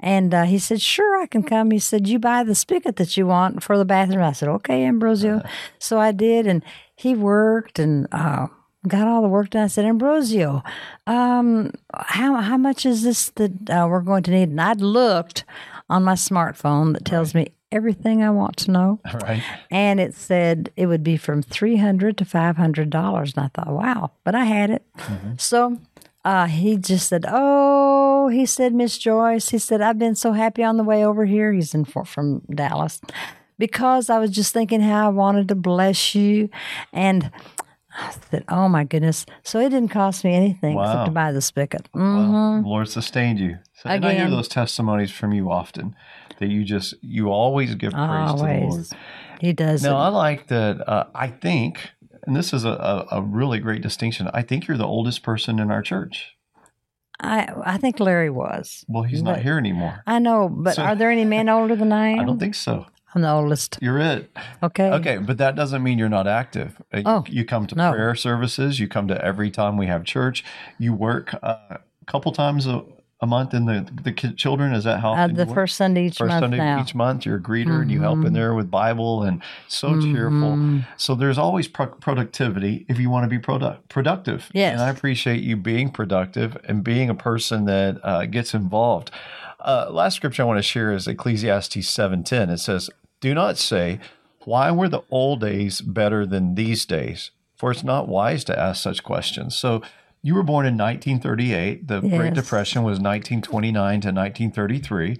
and 0.00 0.32
uh, 0.32 0.44
he 0.44 0.58
said, 0.58 0.80
Sure, 0.80 1.20
I 1.20 1.26
can 1.26 1.42
come. 1.42 1.70
He 1.70 1.78
said, 1.78 2.06
You 2.06 2.18
buy 2.18 2.44
the 2.44 2.54
spigot 2.54 2.96
that 2.96 3.16
you 3.16 3.26
want 3.26 3.62
for 3.62 3.76
the 3.76 3.84
bathroom. 3.84 4.22
I 4.22 4.32
said, 4.32 4.48
Okay, 4.48 4.84
Ambrosio. 4.84 5.42
So 5.78 5.98
I 5.98 6.12
did, 6.12 6.46
and 6.46 6.62
he 6.94 7.14
worked 7.14 7.78
and 7.78 8.06
uh, 8.12 8.46
got 8.86 9.08
all 9.08 9.22
the 9.22 9.28
work 9.28 9.50
done. 9.50 9.64
I 9.64 9.68
said, 9.68 9.84
Ambrosio, 9.84 10.62
um, 11.06 11.72
how, 11.94 12.36
how 12.36 12.56
much 12.56 12.86
is 12.86 13.02
this 13.02 13.30
that 13.30 13.70
uh, 13.70 13.86
we're 13.88 14.00
going 14.00 14.22
to 14.24 14.30
need? 14.30 14.50
And 14.50 14.60
I'd 14.60 14.80
looked 14.80 15.44
on 15.90 16.04
my 16.04 16.14
smartphone 16.14 16.92
that 16.92 17.04
tells 17.04 17.34
me 17.34 17.52
everything 17.70 18.22
I 18.22 18.30
want 18.30 18.56
to 18.58 18.70
know. 18.70 19.00
Right. 19.14 19.42
And 19.70 20.00
it 20.00 20.14
said 20.14 20.70
it 20.76 20.86
would 20.86 21.02
be 21.02 21.16
from 21.16 21.42
three 21.42 21.76
hundred 21.76 22.16
to 22.18 22.24
five 22.24 22.56
hundred 22.56 22.88
dollars, 22.90 23.34
and 23.36 23.44
I 23.44 23.48
thought, 23.48 23.72
wow! 23.72 24.12
But 24.24 24.34
I 24.34 24.44
had 24.44 24.70
it. 24.70 24.82
So 25.38 25.78
uh, 26.28 26.46
he 26.46 26.76
just 26.76 27.08
said, 27.08 27.24
"Oh," 27.26 28.28
he 28.28 28.44
said, 28.44 28.74
Miss 28.74 28.98
Joyce. 28.98 29.48
He 29.48 29.58
said, 29.58 29.80
"I've 29.80 29.98
been 29.98 30.14
so 30.14 30.32
happy 30.32 30.62
on 30.62 30.76
the 30.76 30.84
way 30.84 31.02
over 31.02 31.24
here." 31.24 31.52
He's 31.54 31.74
in 31.74 31.86
for, 31.86 32.04
from 32.04 32.42
Dallas 32.54 33.00
because 33.58 34.10
I 34.10 34.18
was 34.18 34.30
just 34.30 34.52
thinking 34.52 34.82
how 34.82 35.06
I 35.06 35.08
wanted 35.08 35.48
to 35.48 35.54
bless 35.54 36.14
you, 36.14 36.50
and 36.92 37.30
I 37.98 38.14
said, 38.30 38.44
"Oh 38.48 38.68
my 38.68 38.84
goodness!" 38.84 39.24
So 39.42 39.58
it 39.60 39.70
didn't 39.70 39.88
cost 39.88 40.22
me 40.22 40.34
anything 40.34 40.74
Wow. 40.76 40.84
except 40.84 41.06
to 41.06 41.10
buy 41.12 41.32
the 41.32 41.40
spigot. 41.40 41.88
Well, 41.94 42.04
hmm 42.04 42.62
the 42.62 42.68
Lord 42.68 42.88
sustained 42.88 43.40
you. 43.40 43.58
So, 43.72 43.88
and 43.88 44.04
I 44.04 44.14
hear 44.14 44.28
those 44.28 44.48
testimonies 44.48 45.10
from 45.10 45.32
you 45.32 45.50
often 45.50 45.96
that 46.40 46.48
you 46.48 46.62
just 46.62 46.94
you 47.00 47.30
always 47.30 47.74
give 47.74 47.92
praise 47.92 48.32
to 48.32 48.36
the 48.36 48.66
Lord. 48.66 48.86
He 49.40 49.52
does 49.54 49.82
No. 49.82 49.96
I 49.96 50.08
like 50.08 50.48
that. 50.48 50.86
Uh, 50.86 51.06
I 51.14 51.28
think, 51.28 51.90
and 52.28 52.36
this 52.36 52.52
is 52.52 52.64
a, 52.64 52.68
a, 52.70 53.06
a 53.18 53.22
really 53.22 53.58
great 53.58 53.80
distinction. 53.82 54.28
I 54.34 54.42
think 54.42 54.68
you're 54.68 54.76
the 54.76 54.86
oldest 54.86 55.22
person 55.22 55.58
in 55.58 55.70
our 55.70 55.82
church. 55.82 56.36
I 57.20 57.48
I 57.64 57.78
think 57.78 57.98
Larry 57.98 58.30
was. 58.30 58.84
Well, 58.86 59.02
he's 59.02 59.22
not 59.22 59.40
here 59.40 59.58
anymore. 59.58 60.02
I 60.06 60.18
know, 60.20 60.48
but 60.48 60.74
So- 60.76 60.82
are 60.82 60.94
there 60.94 61.10
any 61.10 61.24
men 61.24 61.48
older 61.48 61.74
than 61.74 61.90
I 61.92 62.08
am? 62.10 62.20
I 62.20 62.24
don't 62.24 62.38
think 62.38 62.54
so. 62.54 62.86
I'm 63.14 63.22
the 63.22 63.30
oldest. 63.32 63.78
You're 63.80 63.98
it. 63.98 64.30
Okay. 64.62 64.90
Okay, 64.90 65.16
but 65.16 65.38
that 65.38 65.56
doesn't 65.56 65.82
mean 65.82 65.98
you're 65.98 66.10
not 66.10 66.26
active. 66.28 66.80
Uh, 66.94 66.98
you- 66.98 67.02
Oh, 67.06 67.24
you 67.26 67.44
come 67.46 67.66
to 67.66 67.74
no. 67.74 67.90
prayer 67.92 68.14
services. 68.14 68.78
You 68.78 68.86
come 68.86 69.08
to 69.08 69.24
every 69.24 69.50
time 69.50 69.78
we 69.78 69.86
have 69.86 70.04
church. 70.04 70.44
You 70.78 70.92
work 70.92 71.34
uh, 71.42 71.56
a 71.78 71.80
couple 72.06 72.30
times 72.32 72.66
a, 72.66 72.84
a 73.20 73.26
month 73.26 73.52
in 73.52 73.64
the 73.66 73.84
the 74.04 74.12
children. 74.12 74.72
Is 74.72 74.84
that 74.84 75.00
how 75.00 75.12
Uh, 75.14 75.26
the 75.26 75.46
first 75.46 75.76
Sunday 75.76 76.06
each 76.06 76.18
First 76.18 76.28
month 76.30 76.42
Sunday 76.44 76.58
now. 76.58 76.80
each 76.80 76.94
month, 76.94 77.26
you're 77.26 77.36
a 77.36 77.40
greeter 77.40 77.82
and 77.82 77.90
you 77.90 78.00
help 78.00 78.18
in 78.24 78.30
Mhm. 78.30 78.34
there 78.34 78.54
with 78.54 78.70
Bible 78.70 79.24
and 79.24 79.42
so 79.66 80.00
cheerful. 80.00 80.56
Mhm. 80.56 80.86
So 80.96 81.14
there's 81.16 81.38
always 81.38 81.66
pro- 81.66 81.86
productivity 81.86 82.86
if 82.88 82.98
you 83.00 83.10
want 83.10 83.24
to 83.24 83.28
be 83.28 83.38
product- 83.38 83.88
productive. 83.88 84.50
Yes. 84.54 84.74
And 84.74 84.82
I 84.82 84.88
appreciate 84.90 85.42
you 85.42 85.56
being 85.56 85.90
productive 85.90 86.56
and 86.68 86.84
being 86.84 87.10
a 87.10 87.14
person 87.14 87.64
that 87.64 87.98
uh, 88.04 88.26
gets 88.26 88.54
involved. 88.54 89.10
Uh, 89.60 89.86
last 89.90 90.14
scripture 90.14 90.44
I 90.44 90.46
want 90.46 90.58
to 90.58 90.62
share 90.62 90.92
is 90.92 91.08
Ecclesiastes 91.08 91.88
7.10. 91.88 92.50
It 92.50 92.58
says, 92.58 92.88
Do 93.20 93.34
not 93.34 93.58
say, 93.58 93.98
why 94.44 94.70
were 94.70 94.88
the 94.88 95.02
old 95.10 95.40
days 95.40 95.80
better 95.80 96.24
than 96.24 96.54
these 96.54 96.86
days? 96.86 97.32
For 97.56 97.72
it's 97.72 97.82
not 97.82 98.06
wise 98.06 98.44
to 98.44 98.56
ask 98.56 98.80
such 98.80 99.02
questions. 99.02 99.56
So 99.56 99.82
you 100.22 100.34
were 100.34 100.42
born 100.42 100.66
in 100.66 100.76
1938. 100.76 101.86
The 101.88 102.00
Great 102.00 102.34
Depression 102.34 102.82
was 102.82 102.98
1929 103.00 104.00
to 104.00 104.08
1933. 104.08 105.16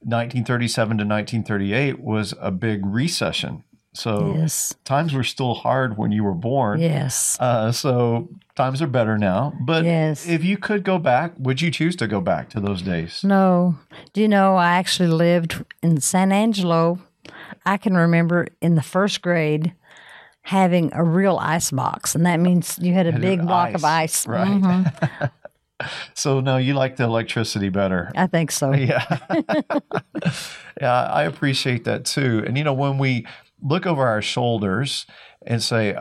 1937 0.00 0.98
to 0.98 1.04
1938 1.04 2.00
was 2.00 2.34
a 2.40 2.50
big 2.50 2.84
recession. 2.84 3.64
So 3.94 4.34
Yes. 4.36 4.74
times 4.84 5.12
were 5.12 5.24
still 5.24 5.54
hard 5.54 5.98
when 5.98 6.12
you 6.12 6.22
were 6.22 6.34
born. 6.34 6.80
Yes. 6.80 7.36
Uh, 7.40 7.72
so 7.72 8.28
times 8.54 8.80
are 8.80 8.86
better 8.86 9.18
now. 9.18 9.52
But 9.60 9.84
Yes. 9.84 10.26
if 10.28 10.44
you 10.44 10.56
could 10.56 10.84
go 10.84 10.98
back, 10.98 11.32
would 11.38 11.60
you 11.60 11.70
choose 11.70 11.96
to 11.96 12.06
go 12.06 12.20
back 12.20 12.48
to 12.50 12.60
those 12.60 12.80
days? 12.82 13.24
No. 13.24 13.76
Do 14.12 14.20
you 14.20 14.28
know 14.28 14.56
I 14.56 14.76
actually 14.76 15.08
lived 15.08 15.64
in 15.82 16.00
San 16.00 16.30
Angelo? 16.30 17.00
I 17.66 17.76
can 17.76 17.96
remember 17.96 18.46
in 18.62 18.76
the 18.76 18.82
first 18.82 19.20
grade 19.20 19.72
having 20.48 20.90
a 20.94 21.04
real 21.04 21.36
ice 21.36 21.70
box, 21.70 22.14
and 22.14 22.24
that 22.24 22.40
means 22.40 22.78
you 22.80 22.94
had 22.94 23.06
a 23.06 23.12
Had 23.12 23.20
big 23.20 23.42
block 23.42 23.74
of 23.74 23.84
ice, 23.84 24.22
ice. 24.24 24.26
right. 24.26 24.48
Mhm. 24.48 25.30
So 26.14 26.40
no, 26.40 26.56
you 26.56 26.74
like 26.74 26.96
the 26.96 27.04
electricity 27.04 27.68
better. 27.68 28.10
I 28.16 28.26
think 28.26 28.50
so. 28.50 28.72
Yeah. 28.90 29.04
yeah, 30.80 31.02
I 31.04 31.22
appreciate 31.24 31.84
that 31.84 32.04
too. 32.04 32.42
And 32.46 32.58
you 32.58 32.64
know, 32.64 32.72
when 32.72 32.98
we 32.98 33.26
look 33.62 33.86
over 33.86 34.04
our 34.06 34.22
shoulders 34.22 35.06
and 35.46 35.62
say, 35.62 35.96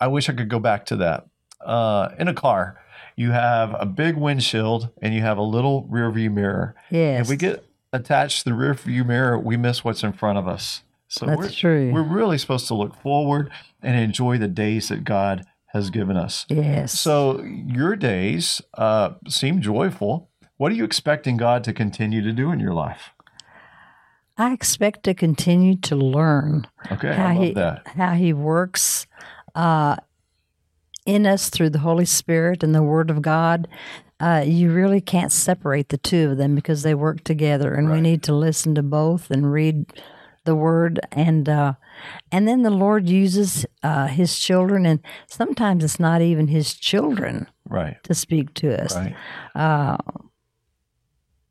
I 0.00 0.06
wish 0.08 0.28
I 0.28 0.32
could 0.32 0.48
go 0.48 0.58
back 0.58 0.84
to 0.86 0.96
that. 0.96 1.26
Uh, 1.60 2.08
in 2.18 2.26
a 2.28 2.34
car, 2.34 2.80
you 3.16 3.30
have 3.32 3.74
a 3.78 3.86
big 3.86 4.16
windshield 4.16 4.88
and 5.02 5.14
you 5.14 5.20
have 5.20 5.38
a 5.38 5.42
little 5.42 5.86
rear 5.88 6.10
view 6.10 6.30
mirror. 6.30 6.74
Yes. 6.90 7.22
If 7.22 7.28
we 7.28 7.36
get 7.36 7.64
attached 7.92 8.44
to 8.44 8.50
the 8.50 8.54
rear 8.54 8.74
view 8.74 9.04
mirror, 9.04 9.38
we 9.38 9.56
miss 9.56 9.84
what's 9.84 10.02
in 10.02 10.12
front 10.12 10.38
of 10.38 10.48
us. 10.48 10.82
So 11.08 11.26
That's 11.26 11.38
we're, 11.38 11.48
true. 11.50 11.90
we're 11.92 12.02
really 12.02 12.38
supposed 12.38 12.66
to 12.68 12.74
look 12.74 12.94
forward 13.02 13.50
and 13.82 13.98
enjoy 13.98 14.38
the 14.38 14.48
days 14.48 14.88
that 14.88 15.04
God 15.04 15.44
has 15.72 15.90
given 15.90 16.16
us. 16.16 16.46
yes. 16.48 16.98
So 16.98 17.42
your 17.42 17.96
days 17.96 18.60
uh, 18.74 19.10
seem 19.26 19.60
joyful. 19.60 20.30
What 20.56 20.72
are 20.72 20.74
you 20.74 20.84
expecting 20.84 21.36
God 21.36 21.62
to 21.64 21.72
continue 21.72 22.22
to 22.22 22.32
do 22.32 22.50
in 22.52 22.60
your 22.60 22.72
life? 22.74 23.10
I 24.36 24.52
expect 24.52 25.02
to 25.04 25.14
continue 25.14 25.76
to 25.78 25.96
learn 25.96 26.66
Okay, 26.92 27.12
how 27.12 27.26
I 27.28 27.34
love 27.34 27.42
he 27.44 27.52
that. 27.54 27.86
how 27.96 28.12
he 28.14 28.32
works 28.32 29.06
uh, 29.54 29.96
in 31.06 31.26
us 31.26 31.50
through 31.50 31.70
the 31.70 31.80
Holy 31.80 32.04
Spirit 32.04 32.62
and 32.62 32.74
the 32.74 32.82
Word 32.82 33.10
of 33.10 33.20
God. 33.22 33.66
Uh, 34.20 34.42
you 34.46 34.72
really 34.72 35.00
can't 35.00 35.32
separate 35.32 35.88
the 35.90 35.98
two 35.98 36.30
of 36.30 36.38
them 36.38 36.54
because 36.54 36.82
they 36.82 36.94
work 36.94 37.24
together, 37.24 37.72
and 37.74 37.90
we 37.90 38.00
need 38.00 38.22
to 38.24 38.34
listen 38.34 38.74
to 38.74 38.82
both 38.82 39.30
and 39.30 39.52
read 39.52 39.86
the 40.48 40.56
Word 40.56 40.98
and 41.12 41.48
uh, 41.48 41.74
and 42.32 42.48
then 42.48 42.62
the 42.62 42.70
Lord 42.70 43.08
uses 43.08 43.66
uh, 43.82 44.06
His 44.06 44.38
children, 44.38 44.86
and 44.86 45.00
sometimes 45.28 45.84
it's 45.84 46.00
not 46.00 46.22
even 46.22 46.48
His 46.48 46.74
children 46.74 47.46
Right, 47.68 48.02
to 48.04 48.14
speak 48.14 48.54
to 48.54 48.82
us. 48.82 48.96
right. 48.96 49.14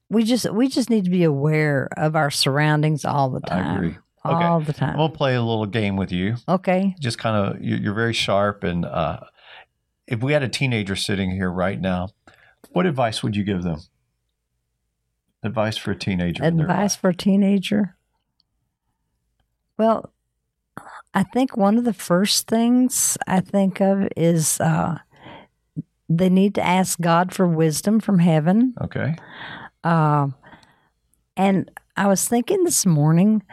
We 0.10 0.24
just 0.24 0.52
we 0.52 0.68
just 0.70 0.90
need 0.90 1.04
to 1.06 1.12
be 1.12 1.24
aware 1.24 1.90
of 1.98 2.16
our 2.16 2.32
surroundings 2.32 3.04
all 3.06 3.30
the 3.30 3.42
time. 3.42 3.98
Okay. 4.26 4.46
All 4.46 4.60
the 4.62 4.74
time. 4.74 4.98
We'll 4.98 5.10
play 5.10 5.36
a 5.36 5.42
little 5.42 5.66
game 5.66 5.96
with 5.96 6.12
you. 6.12 6.36
Okay. 6.50 6.96
Just 7.00 7.18
kind 7.18 7.36
of, 7.56 7.62
you're, 7.62 7.78
you're 7.78 7.94
very 7.94 8.14
sharp, 8.14 8.64
and 8.64 8.84
uh, 8.84 9.20
if 10.08 10.22
we 10.22 10.34
had 10.34 10.44
a 10.44 10.50
teenager 10.50 10.96
sitting 10.96 11.32
here 11.32 11.52
right 11.52 11.80
now, 11.80 12.10
what 12.72 12.86
advice 12.86 13.22
would 13.22 13.36
you 13.36 13.44
give 13.44 13.64
them? 13.64 13.80
Advice 15.44 15.78
for 15.78 15.92
a 15.92 15.96
teenager. 15.96 16.44
Advice 16.44 16.96
for 16.96 17.10
a 17.10 17.16
teenager? 17.16 17.97
Well, 19.78 20.12
I 21.14 21.24
think 21.24 21.58
one 21.58 21.78
of 21.78 21.84
the 21.84 21.94
first 21.94 22.48
things 22.48 23.18
I 23.28 23.40
think 23.40 23.82
of 23.82 24.08
is 24.16 24.60
uh, 24.60 25.00
they 26.10 26.30
need 26.30 26.56
to 26.56 26.66
ask 26.66 27.00
God 27.00 27.34
for 27.34 27.48
wisdom 27.48 28.00
from 28.00 28.20
heaven. 28.20 28.74
Okay. 28.82 29.16
Um, 29.84 30.36
and 31.36 31.72
I 31.96 32.08
was 32.08 32.28
thinking 32.28 32.64
this 32.64 32.86
morning, 32.86 33.44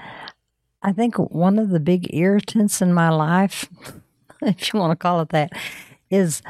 I 0.82 0.92
think 0.92 1.16
one 1.18 1.58
of 1.58 1.70
the 1.70 1.80
big 1.80 2.14
irritants 2.14 2.82
in 2.82 2.92
my 2.92 3.08
life, 3.08 3.68
if 4.42 4.72
you 4.72 4.80
want 4.80 4.92
to 4.92 4.96
call 4.96 5.20
it 5.20 5.30
that, 5.30 5.52
is 6.10 6.42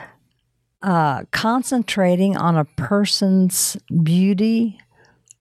uh, 0.82 1.24
concentrating 1.30 2.36
on 2.36 2.56
a 2.56 2.64
person's 2.64 3.76
beauty 4.02 4.78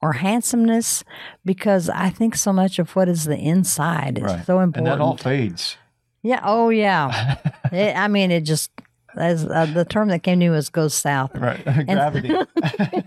or 0.03 0.13
handsomeness 0.13 1.03
because 1.45 1.89
I 1.89 2.09
think 2.09 2.35
so 2.35 2.51
much 2.53 2.77
of 2.79 2.95
what 2.95 3.07
is 3.09 3.23
the 3.25 3.37
inside 3.37 4.17
is 4.17 4.23
Right. 4.25 4.45
so 4.45 4.59
And 4.59 4.75
important. 4.75 4.85
that 4.99 5.01
all 5.03 5.17
fades. 5.17 5.77
yeah. 6.21 6.41
Oh, 6.43 6.69
yeah. 6.69 7.37
It- 7.71 7.95
I 7.97 8.07
mean, 8.07 8.29
it 8.31 8.41
just, 8.41 8.69
as 9.15 9.45
uh, 9.45 9.65
the 9.67 9.85
term 9.85 10.09
that 10.09 10.23
came 10.23 10.39
to 10.39 10.45
me 10.45 10.49
was 10.49 10.69
goes 10.69 10.93
south. 10.93 11.35
Right. 11.35 11.63
Gravity. 11.85 12.29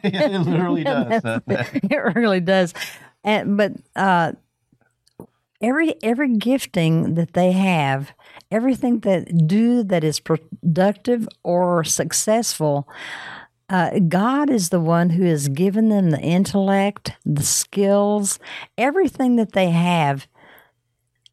it 0.05 0.41
literally 0.41 0.85
does. 0.85 1.23
it 1.25 2.15
really 2.17 2.41
does. 2.41 2.73
And 3.25 3.57
but 3.57 3.73
uh, 3.95 4.33
every 5.61 5.95
every 6.03 6.37
gifting 6.37 7.15
that 7.15 7.33
they 7.33 7.53
have, 7.53 8.13
everything 8.51 9.01
that 9.01 9.47
do 9.47 9.83
that 9.85 10.05
is 10.05 10.21
productive 10.21 11.29
or 11.43 11.83
successful, 11.85 12.89
uh, 13.69 13.99
God 13.99 14.51
is 14.51 14.69
the 14.69 14.81
one 14.81 15.11
who 15.11 15.25
has 15.25 15.49
given 15.49 15.89
them 15.89 16.11
the 16.11 16.21
intellect, 16.21 17.13
the 17.25 17.43
skills, 17.43 18.39
everything 18.79 19.37
that 19.37 19.53
they 19.53 19.71
have. 19.71 20.27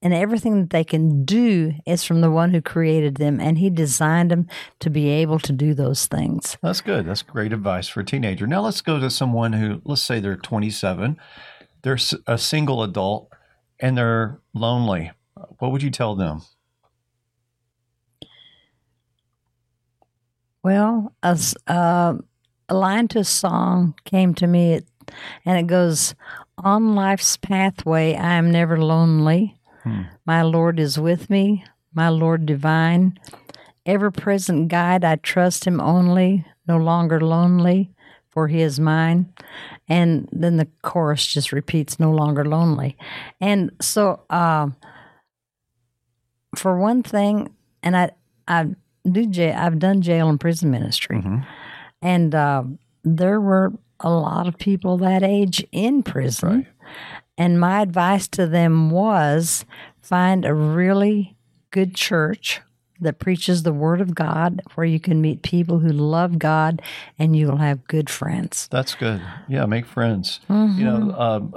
And 0.01 0.13
everything 0.13 0.59
that 0.59 0.69
they 0.71 0.83
can 0.83 1.23
do 1.23 1.75
is 1.85 2.03
from 2.03 2.19
the 2.19 2.29
one 2.29 2.51
who 2.51 2.61
created 2.61 3.15
them, 3.15 3.39
and 3.39 3.57
he 3.57 3.69
designed 3.69 4.31
them 4.31 4.47
to 4.81 4.89
be 4.89 5.07
able 5.07 5.39
to 5.39 5.53
do 5.53 5.73
those 5.73 6.07
things. 6.07 6.57
That's 6.61 6.81
good. 6.81 7.05
That's 7.05 7.21
great 7.21 7.53
advice 7.53 7.87
for 7.87 8.01
a 8.01 8.05
teenager. 8.05 8.45
Now 8.45 8.59
let's 8.63 8.81
go 8.81 8.99
to 8.99 9.09
someone 9.09 9.53
who, 9.53 9.81
let's 9.85 10.01
say 10.01 10.19
they're 10.19 10.35
27, 10.35 11.17
they're 11.83 11.97
a 12.27 12.37
single 12.37 12.83
adult, 12.83 13.29
and 13.79 13.97
they're 13.97 14.41
lonely. 14.53 15.11
What 15.59 15.71
would 15.71 15.81
you 15.83 15.91
tell 15.91 16.15
them? 16.15 16.41
Well, 20.63 21.13
a, 21.21 21.37
uh, 21.67 22.15
a 22.69 22.73
line 22.73 23.09
to 23.09 23.19
a 23.19 23.23
song 23.25 23.95
came 24.05 24.33
to 24.35 24.47
me, 24.47 24.75
it, 24.75 24.87
and 25.45 25.57
it 25.59 25.67
goes, 25.67 26.15
On 26.57 26.95
life's 26.95 27.35
pathway, 27.35 28.15
I 28.15 28.35
am 28.35 28.49
never 28.49 28.77
lonely. 28.81 29.59
Hmm. 29.83 30.03
My 30.25 30.41
Lord 30.41 30.79
is 30.79 30.97
with 30.97 31.29
me, 31.29 31.65
my 31.93 32.07
Lord 32.07 32.45
divine. 32.45 33.19
Ever 33.85 34.09
present 34.09 34.69
guide, 34.69 35.03
I 35.03 35.17
trust 35.17 35.67
him 35.67 35.81
only, 35.81 36.45
no 36.65 36.77
longer 36.77 37.19
lonely, 37.19 37.91
for 38.29 38.47
he 38.47 38.61
is 38.61 38.79
mine. 38.79 39.33
And 39.89 40.29
then 40.31 40.55
the 40.55 40.69
chorus 40.81 41.27
just 41.27 41.51
repeats, 41.51 41.99
no 41.99 42.11
longer 42.11 42.45
lonely. 42.45 42.97
And 43.41 43.71
so, 43.81 44.21
um, 44.29 44.77
for 46.55 46.79
one 46.79 47.03
thing, 47.03 47.53
and 47.81 47.97
I, 47.97 48.11
I 48.47 48.67
do 49.09 49.25
jail, 49.27 49.55
I've 49.57 49.79
done 49.79 50.01
jail 50.01 50.29
and 50.29 50.39
prison 50.39 50.71
ministry, 50.71 51.17
Mhm. 51.21 51.45
and 52.01 52.35
uh, 52.35 52.63
there 53.03 53.39
were 53.41 53.73
a 53.99 54.09
lot 54.09 54.47
of 54.47 54.57
people 54.57 54.97
that 54.97 55.23
age 55.23 55.65
in 55.71 56.03
prison. 56.03 56.49
Right. 56.49 56.67
And 57.37 57.59
my 57.59 57.81
advice 57.81 58.27
to 58.29 58.45
them 58.47 58.89
was 58.91 59.65
find 60.01 60.45
a 60.45 60.53
really 60.53 61.35
good 61.71 61.95
church, 61.95 62.61
that 62.99 63.19
preaches 63.19 63.63
the 63.63 63.73
Word 63.73 63.99
of 63.99 64.15
God, 64.15 64.61
where 64.75 64.85
you 64.85 64.99
can 64.99 65.19
meet 65.19 65.41
people 65.41 65.79
who 65.79 65.89
love 65.91 66.39
God 66.39 66.81
and 67.19 67.35
you 67.35 67.47
will 67.47 67.57
have 67.57 67.85
good 67.87 68.09
friends. 68.09 68.69
That's 68.71 68.95
good. 68.95 69.19
Yeah, 69.49 69.65
make 69.65 69.85
friends. 69.85 70.39
You 70.49 70.85
know, 70.85 71.11
um, 71.17 71.53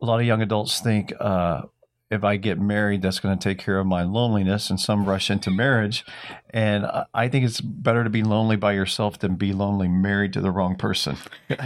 a 0.00 0.06
lot 0.06 0.20
of 0.20 0.24
young 0.26 0.40
adults 0.40 0.80
think 0.80 1.12
uh, 1.20 1.62
if 2.08 2.22
I 2.22 2.36
get 2.36 2.60
married, 2.60 3.02
that's 3.02 3.18
going 3.18 3.36
to 3.36 3.42
take 3.42 3.58
care 3.58 3.80
of 3.80 3.86
my 3.86 4.04
loneliness, 4.04 4.70
and 4.70 4.78
some 4.78 5.06
rush 5.06 5.28
into 5.28 5.50
marriage. 5.50 6.04
And 6.50 6.86
I- 7.12 7.28
think 7.28 7.44
it's 7.44 7.60
better 7.60 8.04
to 8.04 8.10
be 8.10 8.22
lonely 8.22 8.54
by 8.54 8.72
yourself 8.72 9.18
than 9.18 9.34
be 9.34 9.52
lonely 9.52 9.88
married 9.88 10.32
to 10.34 10.40
the 10.40 10.50
wrong 10.50 10.76
person. 10.76 11.16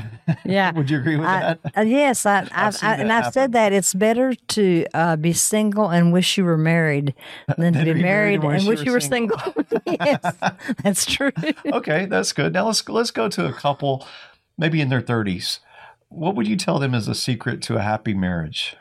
Yeah. 0.44 0.72
Would 0.72 0.90
you 0.90 0.98
agree 0.98 1.16
with 1.16 1.26
I, 1.26 1.40
that? 1.40 1.60
uh, 1.76 1.80
yes, 1.82 2.24
I, 2.24 2.48
I've, 2.52 2.74
seen 2.74 2.88
I, 2.88 2.96
that 2.96 3.00
and 3.00 3.12
I've 3.12 3.32
said 3.32 3.52
that 3.52 3.72
it's 3.72 3.94
better 3.94 4.34
to 4.34 4.86
uh, 4.94 5.16
be 5.16 5.32
single 5.32 5.88
and 5.88 6.12
wish 6.12 6.38
you 6.38 6.44
were 6.44 6.56
married 6.56 7.14
than 7.58 7.74
to 7.74 7.94
be 7.94 8.02
married 8.02 8.42
and 8.42 8.66
wish 8.66 8.82
you 8.82 8.92
were 8.92 9.00
single. 9.00 9.38
yes, 9.86 10.20
that's 10.82 11.04
true. 11.04 11.32
okay, 11.72 12.06
that's 12.06 12.32
good. 12.32 12.52
Now 12.52 12.66
let's 12.66 12.88
let's 12.88 13.10
go 13.10 13.28
to 13.28 13.46
a 13.46 13.52
couple, 13.52 14.06
maybe 14.56 14.80
in 14.80 14.88
their 14.88 15.00
thirties. 15.00 15.60
What 16.08 16.34
would 16.36 16.48
you 16.48 16.56
tell 16.56 16.78
them 16.78 16.94
is 16.94 17.06
a 17.06 17.14
secret 17.14 17.62
to 17.62 17.76
a 17.76 17.80
happy 17.82 18.14
marriage? 18.14 18.76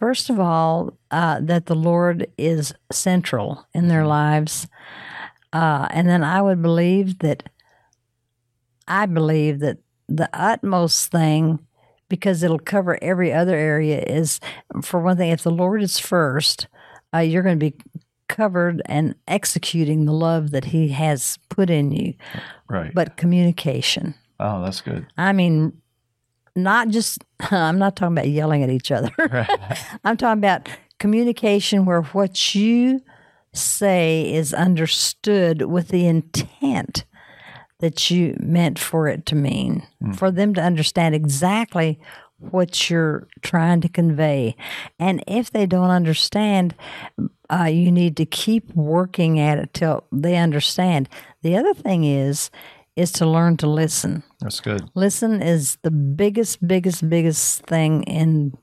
First 0.00 0.30
of 0.30 0.40
all, 0.40 0.98
uh, 1.10 1.40
that 1.42 1.66
the 1.66 1.74
Lord 1.74 2.26
is 2.38 2.72
central 2.90 3.66
in 3.74 3.88
their 3.88 4.06
lives. 4.06 4.66
Uh, 5.52 5.88
and 5.90 6.08
then 6.08 6.24
I 6.24 6.40
would 6.40 6.62
believe 6.62 7.18
that, 7.18 7.50
I 8.88 9.04
believe 9.04 9.60
that 9.60 9.76
the 10.08 10.30
utmost 10.32 11.10
thing, 11.10 11.60
because 12.08 12.42
it'll 12.42 12.58
cover 12.58 12.98
every 13.02 13.30
other 13.30 13.54
area, 13.54 14.00
is 14.00 14.40
for 14.82 15.00
one 15.00 15.18
thing, 15.18 15.30
if 15.30 15.42
the 15.42 15.50
Lord 15.50 15.82
is 15.82 15.98
first, 15.98 16.66
uh, 17.14 17.18
you're 17.18 17.42
going 17.42 17.60
to 17.60 17.70
be 17.70 17.76
covered 18.26 18.80
and 18.86 19.14
executing 19.28 20.06
the 20.06 20.12
love 20.12 20.50
that 20.52 20.64
He 20.64 20.88
has 20.88 21.38
put 21.50 21.68
in 21.68 21.92
you. 21.92 22.14
Right. 22.68 22.94
But 22.94 23.18
communication. 23.18 24.14
oh, 24.38 24.62
that's 24.62 24.80
good. 24.80 25.06
I 25.18 25.32
mean, 25.34 25.79
not 26.56 26.88
just, 26.88 27.24
I'm 27.50 27.78
not 27.78 27.96
talking 27.96 28.16
about 28.16 28.28
yelling 28.28 28.62
at 28.62 28.70
each 28.70 28.90
other. 28.90 29.10
I'm 30.04 30.16
talking 30.16 30.40
about 30.40 30.68
communication 30.98 31.84
where 31.84 32.02
what 32.02 32.54
you 32.54 33.00
say 33.52 34.32
is 34.32 34.54
understood 34.54 35.62
with 35.62 35.88
the 35.88 36.06
intent 36.06 37.04
that 37.80 38.10
you 38.10 38.36
meant 38.38 38.78
for 38.78 39.08
it 39.08 39.26
to 39.26 39.34
mean, 39.34 39.86
for 40.14 40.30
them 40.30 40.54
to 40.54 40.60
understand 40.60 41.14
exactly 41.14 41.98
what 42.38 42.88
you're 42.88 43.26
trying 43.42 43.80
to 43.80 43.88
convey. 43.88 44.56
And 44.98 45.22
if 45.26 45.50
they 45.50 45.66
don't 45.66 45.90
understand, 45.90 46.74
uh, 47.50 47.64
you 47.64 47.90
need 47.90 48.16
to 48.18 48.26
keep 48.26 48.74
working 48.74 49.40
at 49.40 49.58
it 49.58 49.74
till 49.74 50.04
they 50.12 50.36
understand. 50.36 51.08
The 51.42 51.56
other 51.56 51.74
thing 51.74 52.04
is, 52.04 52.50
is 52.96 53.12
to 53.12 53.26
learn 53.26 53.56
to 53.58 53.66
listen. 53.68 54.22
That's 54.40 54.60
good. 54.60 54.82
Listen 54.94 55.40
is 55.42 55.78
the 55.82 55.90
biggest, 55.90 56.66
biggest, 56.66 57.08
biggest 57.08 57.62
thing 57.66 58.02
in 58.04 58.56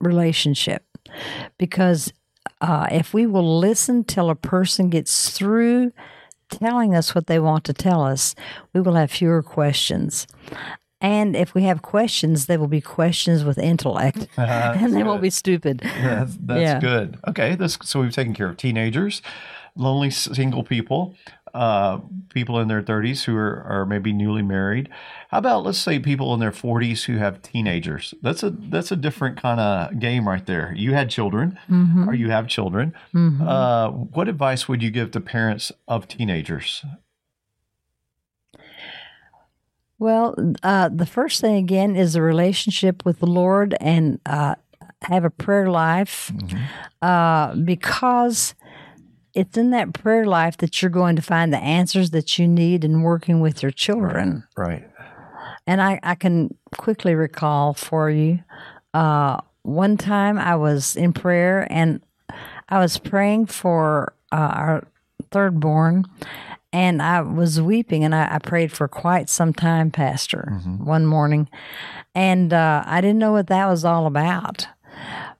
relationship 0.00 0.84
because 1.58 2.12
uh, 2.60 2.86
if 2.90 3.12
we 3.14 3.26
will 3.26 3.58
listen 3.58 4.04
till 4.04 4.30
a 4.30 4.34
person 4.34 4.90
gets 4.90 5.30
through 5.30 5.92
telling 6.50 6.94
us 6.94 7.14
what 7.14 7.26
they 7.26 7.38
want 7.38 7.64
to 7.64 7.72
tell 7.72 8.02
us, 8.04 8.34
we 8.72 8.80
will 8.80 8.94
have 8.94 9.10
fewer 9.10 9.42
questions. 9.42 10.26
And 11.00 11.36
if 11.36 11.52
we 11.54 11.64
have 11.64 11.82
questions, 11.82 12.46
they 12.46 12.56
will 12.56 12.68
be 12.68 12.80
questions 12.80 13.44
with 13.44 13.58
intellect, 13.58 14.26
and 14.36 14.94
they 14.94 15.02
won't 15.02 15.20
be 15.22 15.30
stupid. 15.30 15.80
That's, 16.00 16.36
that's 16.40 16.60
Yeah. 16.60 16.80
good. 16.80 17.18
Okay, 17.28 17.54
this 17.56 17.76
so 17.82 18.00
we've 18.00 18.12
taken 18.12 18.32
care 18.34 18.48
of 18.48 18.56
teenagers, 18.56 19.20
lonely 19.76 20.10
single 20.10 20.62
people, 20.64 21.14
uh, 21.54 22.00
people 22.30 22.58
in 22.58 22.68
their 22.68 22.82
30s 22.82 23.24
who 23.24 23.36
are, 23.36 23.62
are 23.62 23.86
maybe 23.86 24.12
newly 24.12 24.42
married. 24.42 24.88
How 25.30 25.38
about 25.38 25.64
let's 25.64 25.78
say 25.78 25.98
people 25.98 26.34
in 26.34 26.40
their 26.40 26.50
40s 26.50 27.04
who 27.04 27.16
have 27.18 27.40
teenagers? 27.42 28.12
That's 28.22 28.42
a 28.42 28.50
that's 28.50 28.90
a 28.92 28.96
different 28.96 29.40
kind 29.40 29.60
of 29.60 29.98
game 30.00 30.28
right 30.28 30.44
there. 30.44 30.72
You 30.76 30.94
had 30.94 31.10
children, 31.10 31.58
or 32.08 32.14
you 32.14 32.30
have 32.30 32.48
children. 32.48 32.92
Uh, 33.14 33.88
what 33.90 34.28
advice 34.28 34.68
would 34.68 34.82
you 34.82 34.90
give 34.90 35.12
to 35.12 35.20
parents 35.20 35.72
of 35.88 36.08
teenagers? 36.08 36.84
Well, 39.98 40.34
uh, 40.62 40.90
the 40.92 41.06
first 41.06 41.40
thing 41.40 41.56
again 41.56 41.96
is 41.96 42.16
a 42.16 42.22
relationship 42.22 43.04
with 43.04 43.20
the 43.20 43.26
Lord 43.26 43.74
and 43.80 44.20
uh, 44.26 44.56
have 45.02 45.24
a 45.24 45.30
prayer 45.30 45.70
life 45.70 46.32
uh, 47.00 47.54
because 47.54 48.54
it's 49.34 49.56
in 49.56 49.70
that 49.70 49.92
prayer 49.92 50.24
life 50.24 50.56
that 50.58 50.80
you're 50.80 50.90
going 50.90 51.16
to 51.16 51.22
find 51.22 51.52
the 51.52 51.58
answers 51.58 52.10
that 52.10 52.38
you 52.38 52.46
need 52.46 52.84
in 52.84 53.02
working 53.02 53.40
with 53.40 53.62
your 53.62 53.72
children. 53.72 54.44
Right. 54.56 54.88
And 55.66 55.80
I, 55.80 55.98
I 56.02 56.14
can 56.14 56.56
quickly 56.76 57.14
recall 57.14 57.74
for 57.74 58.10
you 58.10 58.40
uh, 58.92 59.38
one 59.62 59.96
time 59.96 60.38
I 60.38 60.56
was 60.56 60.94
in 60.94 61.12
prayer 61.12 61.66
and 61.70 62.00
I 62.68 62.78
was 62.78 62.98
praying 62.98 63.46
for 63.46 64.14
uh, 64.32 64.36
our 64.36 64.86
third 65.30 65.60
born, 65.60 66.06
and 66.72 67.02
I 67.02 67.20
was 67.20 67.60
weeping, 67.60 68.04
and 68.04 68.14
I, 68.14 68.36
I 68.36 68.38
prayed 68.38 68.72
for 68.72 68.88
quite 68.88 69.28
some 69.28 69.52
time, 69.52 69.90
Pastor, 69.90 70.60
one 70.78 71.06
morning, 71.06 71.48
and 72.14 72.52
uh, 72.52 72.82
I 72.86 73.00
didn't 73.00 73.18
know 73.18 73.32
what 73.32 73.48
that 73.48 73.66
was 73.66 73.84
all 73.84 74.06
about. 74.06 74.66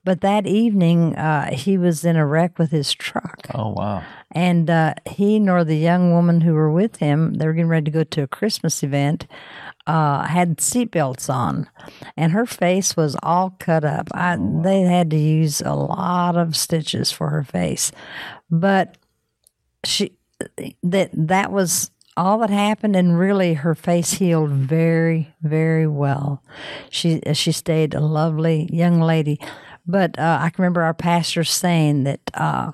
But 0.05 0.21
that 0.21 0.47
evening, 0.47 1.17
uh, 1.17 1.55
he 1.55 1.79
was 1.79 2.05
in 2.05 2.17
a 2.17 2.27
wreck 2.27 2.59
with 2.59 2.71
his 2.71 2.93
truck. 2.93 3.47
Oh 3.55 3.71
wow. 3.71 4.05
And 4.31 4.69
uh, 4.69 4.95
he 5.07 5.39
nor 5.39 5.65
the 5.65 5.77
young 5.77 6.13
woman 6.13 6.43
who 6.43 6.53
were 6.53 6.71
with 6.71 6.97
him, 6.97 7.35
they 7.35 7.47
were 7.47 7.55
getting 7.55 7.69
ready 7.69 7.85
to 7.87 7.91
go 7.91 8.05
to 8.05 8.23
a 8.23 8.29
Christmas 8.29 8.83
event, 8.83 9.27
uh, 9.87 10.27
had 10.27 10.59
seatbelts 10.59 11.33
on. 11.33 11.69
And 12.17 12.33
her 12.33 12.47
face 12.47 12.97
was 12.97 13.17
all 13.23 13.57
cut 13.59 13.85
up. 13.85 14.09
I, 14.13 14.37
They 14.37 14.83
had 14.83 15.11
to 15.11 15.17
use 15.17 15.61
a 15.61 15.75
lot 15.75 16.37
of 16.37 16.57
stitches 16.57 17.11
for 17.11 17.31
her 17.31 17.45
face. 17.45 17.91
But 18.51 18.99
she 19.85 20.17
that 20.83 21.11
that 21.13 21.53
was 21.53 21.91
all 22.17 22.39
that 22.39 22.51
happened 22.51 22.95
and 22.95 23.19
really 23.19 23.55
her 23.55 23.75
face 23.75 24.13
healed 24.15 24.51
very 24.51 25.35
very 25.43 25.87
well 25.87 26.43
she 26.91 27.21
she 27.33 27.51
stayed 27.53 27.95
a 27.95 28.01
lovely 28.01 28.69
young 28.73 29.01
lady 29.01 29.39
but 29.87 30.19
uh, 30.19 30.39
i 30.41 30.51
can 30.51 30.63
remember 30.63 30.83
our 30.83 30.95
pastor 30.95 31.45
saying 31.45 32.05
that 32.05 32.21
uh, 32.35 32.71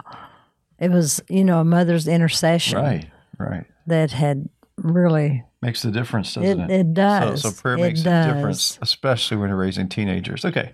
it 0.79 0.90
was 0.90 1.20
you 1.29 1.44
know 1.44 1.61
a 1.61 1.64
mother's 1.64 2.07
intercession 2.09 2.79
Right. 2.79 3.07
Right. 3.38 3.64
that 3.87 4.11
had 4.12 4.49
really 4.77 5.44
Makes 5.62 5.83
the 5.83 5.90
difference, 5.90 6.33
doesn't 6.33 6.59
It- 6.59 6.70
it? 6.70 6.81
it 6.81 6.94
does. 6.94 7.42
So, 7.42 7.51
so 7.51 7.61
prayer 7.61 7.75
It 7.77 7.81
makes 7.83 8.01
does. 8.03 8.27
a 8.27 8.33
difference, 8.33 8.79
especially 8.81 9.37
when 9.37 9.51
you're 9.51 9.59
raising 9.59 9.90
teenagers. 9.90 10.42
Okay. 10.46 10.73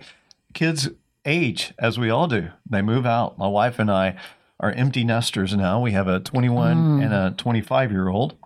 Kids 0.53 0.87
age 1.25 1.73
as 1.77 1.99
we 1.99 2.09
all 2.09 2.25
do. 2.27 2.51
They 2.69 2.81
move 2.81 3.05
out. 3.05 3.37
My 3.37 3.49
wife 3.49 3.79
and 3.79 3.91
I 3.91 4.15
are 4.61 4.71
empty 4.71 5.03
nesters 5.03 5.53
now. 5.53 5.81
We 5.81 5.91
have 5.91 6.07
a 6.07 6.21
21 6.21 6.77
Mm. 7.01 7.03
and 7.03 7.13
a 7.13 7.31
25 7.35 7.91
year 7.91 8.07
old. 8.07 8.37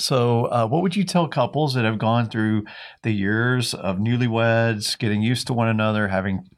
So, 0.00 0.46
uh, 0.46 0.66
what 0.66 0.82
would 0.82 0.96
you 0.96 1.04
tell 1.04 1.28
couples 1.28 1.74
that 1.74 1.84
have 1.84 1.98
gone 1.98 2.28
through 2.28 2.64
the 3.04 3.12
years 3.12 3.72
of 3.72 3.98
newlyweds, 3.98 4.98
getting 4.98 5.22
used 5.22 5.46
to 5.46 5.52
one 5.52 5.68
another, 5.68 6.08
having 6.08 6.48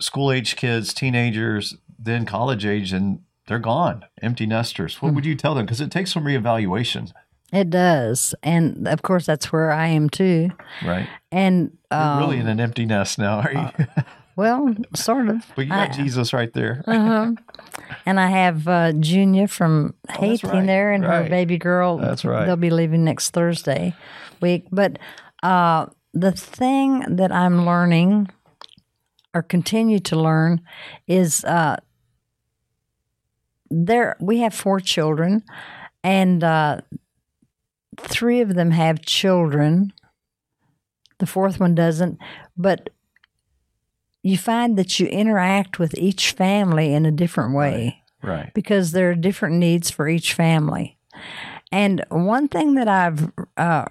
school 0.00 0.30
age 0.30 0.56
kids, 0.56 0.92
teenagers, 0.94 1.76
then 1.98 2.26
college 2.26 2.64
age, 2.64 2.92
and 2.92 3.20
they're 3.46 3.58
gone, 3.58 4.04
empty 4.22 4.46
nesters? 4.46 5.00
What 5.00 5.14
would 5.14 5.24
you 5.24 5.34
tell 5.34 5.54
them? 5.54 5.66
Because 5.66 5.80
it 5.80 5.90
takes 5.90 6.12
some 6.12 6.24
reevaluation, 6.24 7.12
it 7.52 7.70
does 7.70 8.34
and 8.42 8.86
of 8.86 9.02
course 9.02 9.24
that's 9.24 9.50
where 9.50 9.70
i 9.70 9.86
am 9.86 10.10
too 10.10 10.50
right? 10.84 11.08
and 11.32 11.76
um, 11.90 12.18
really 12.18 12.38
in 12.38 12.46
an 12.46 12.60
empty 12.60 12.84
nest 12.84 13.18
now, 13.18 13.40
are 13.40 13.52
you? 13.52 13.86
well 14.36 14.74
sort 14.94 15.28
of 15.28 15.44
but 15.56 15.62
you 15.62 15.70
got 15.70 15.92
Jesus 15.92 16.32
right 16.32 16.52
there. 16.52 16.84
Uh-huh. 16.98 17.32
And 18.04 18.20
I 18.20 18.28
have 18.28 18.68
uh, 18.68 18.92
Junior 18.92 19.46
from 19.46 19.94
that's 20.04 20.20
Haiti 20.20 20.46
right, 20.46 20.66
there, 20.66 20.92
and 20.92 21.04
right. 21.04 21.22
her 21.22 21.30
baby 21.30 21.56
girl. 21.56 21.96
That's 21.96 22.24
right. 22.24 22.44
They'll 22.44 22.56
be 22.56 22.70
leaving 22.70 23.04
next 23.04 23.30
Thursday 23.30 23.94
week. 24.42 24.66
But 24.70 24.98
uh, 25.42 25.86
the 26.12 26.32
thing 26.32 27.04
that 27.16 27.32
I'm 27.32 27.64
learning, 27.64 28.28
or 29.34 29.42
continue 29.42 29.98
to 30.00 30.16
learn, 30.16 30.60
is 31.06 31.44
uh, 31.44 31.76
there. 33.70 34.16
We 34.20 34.38
have 34.38 34.54
four 34.54 34.80
children, 34.80 35.42
and 36.02 36.42
uh, 36.42 36.80
three 37.98 38.40
of 38.40 38.54
them 38.54 38.70
have 38.70 39.02
children. 39.02 39.92
The 41.18 41.26
fourth 41.26 41.58
one 41.60 41.74
doesn't, 41.74 42.18
but 42.56 42.90
you 44.22 44.38
find 44.38 44.76
that 44.78 44.98
you 45.00 45.06
interact 45.06 45.78
with 45.78 45.96
each 45.98 46.32
family 46.32 46.92
in 46.92 47.06
a 47.06 47.10
different 47.12 47.54
way 47.54 48.02
Right. 48.22 48.52
because 48.54 48.92
there 48.92 49.10
are 49.10 49.14
different 49.14 49.56
needs 49.56 49.90
for 49.90 50.08
each 50.08 50.34
family. 50.34 50.98
And 51.70 52.04
one 52.10 52.48
thing 52.48 52.74
that 52.74 52.88
I've 52.88 53.30
uh, 53.56 53.86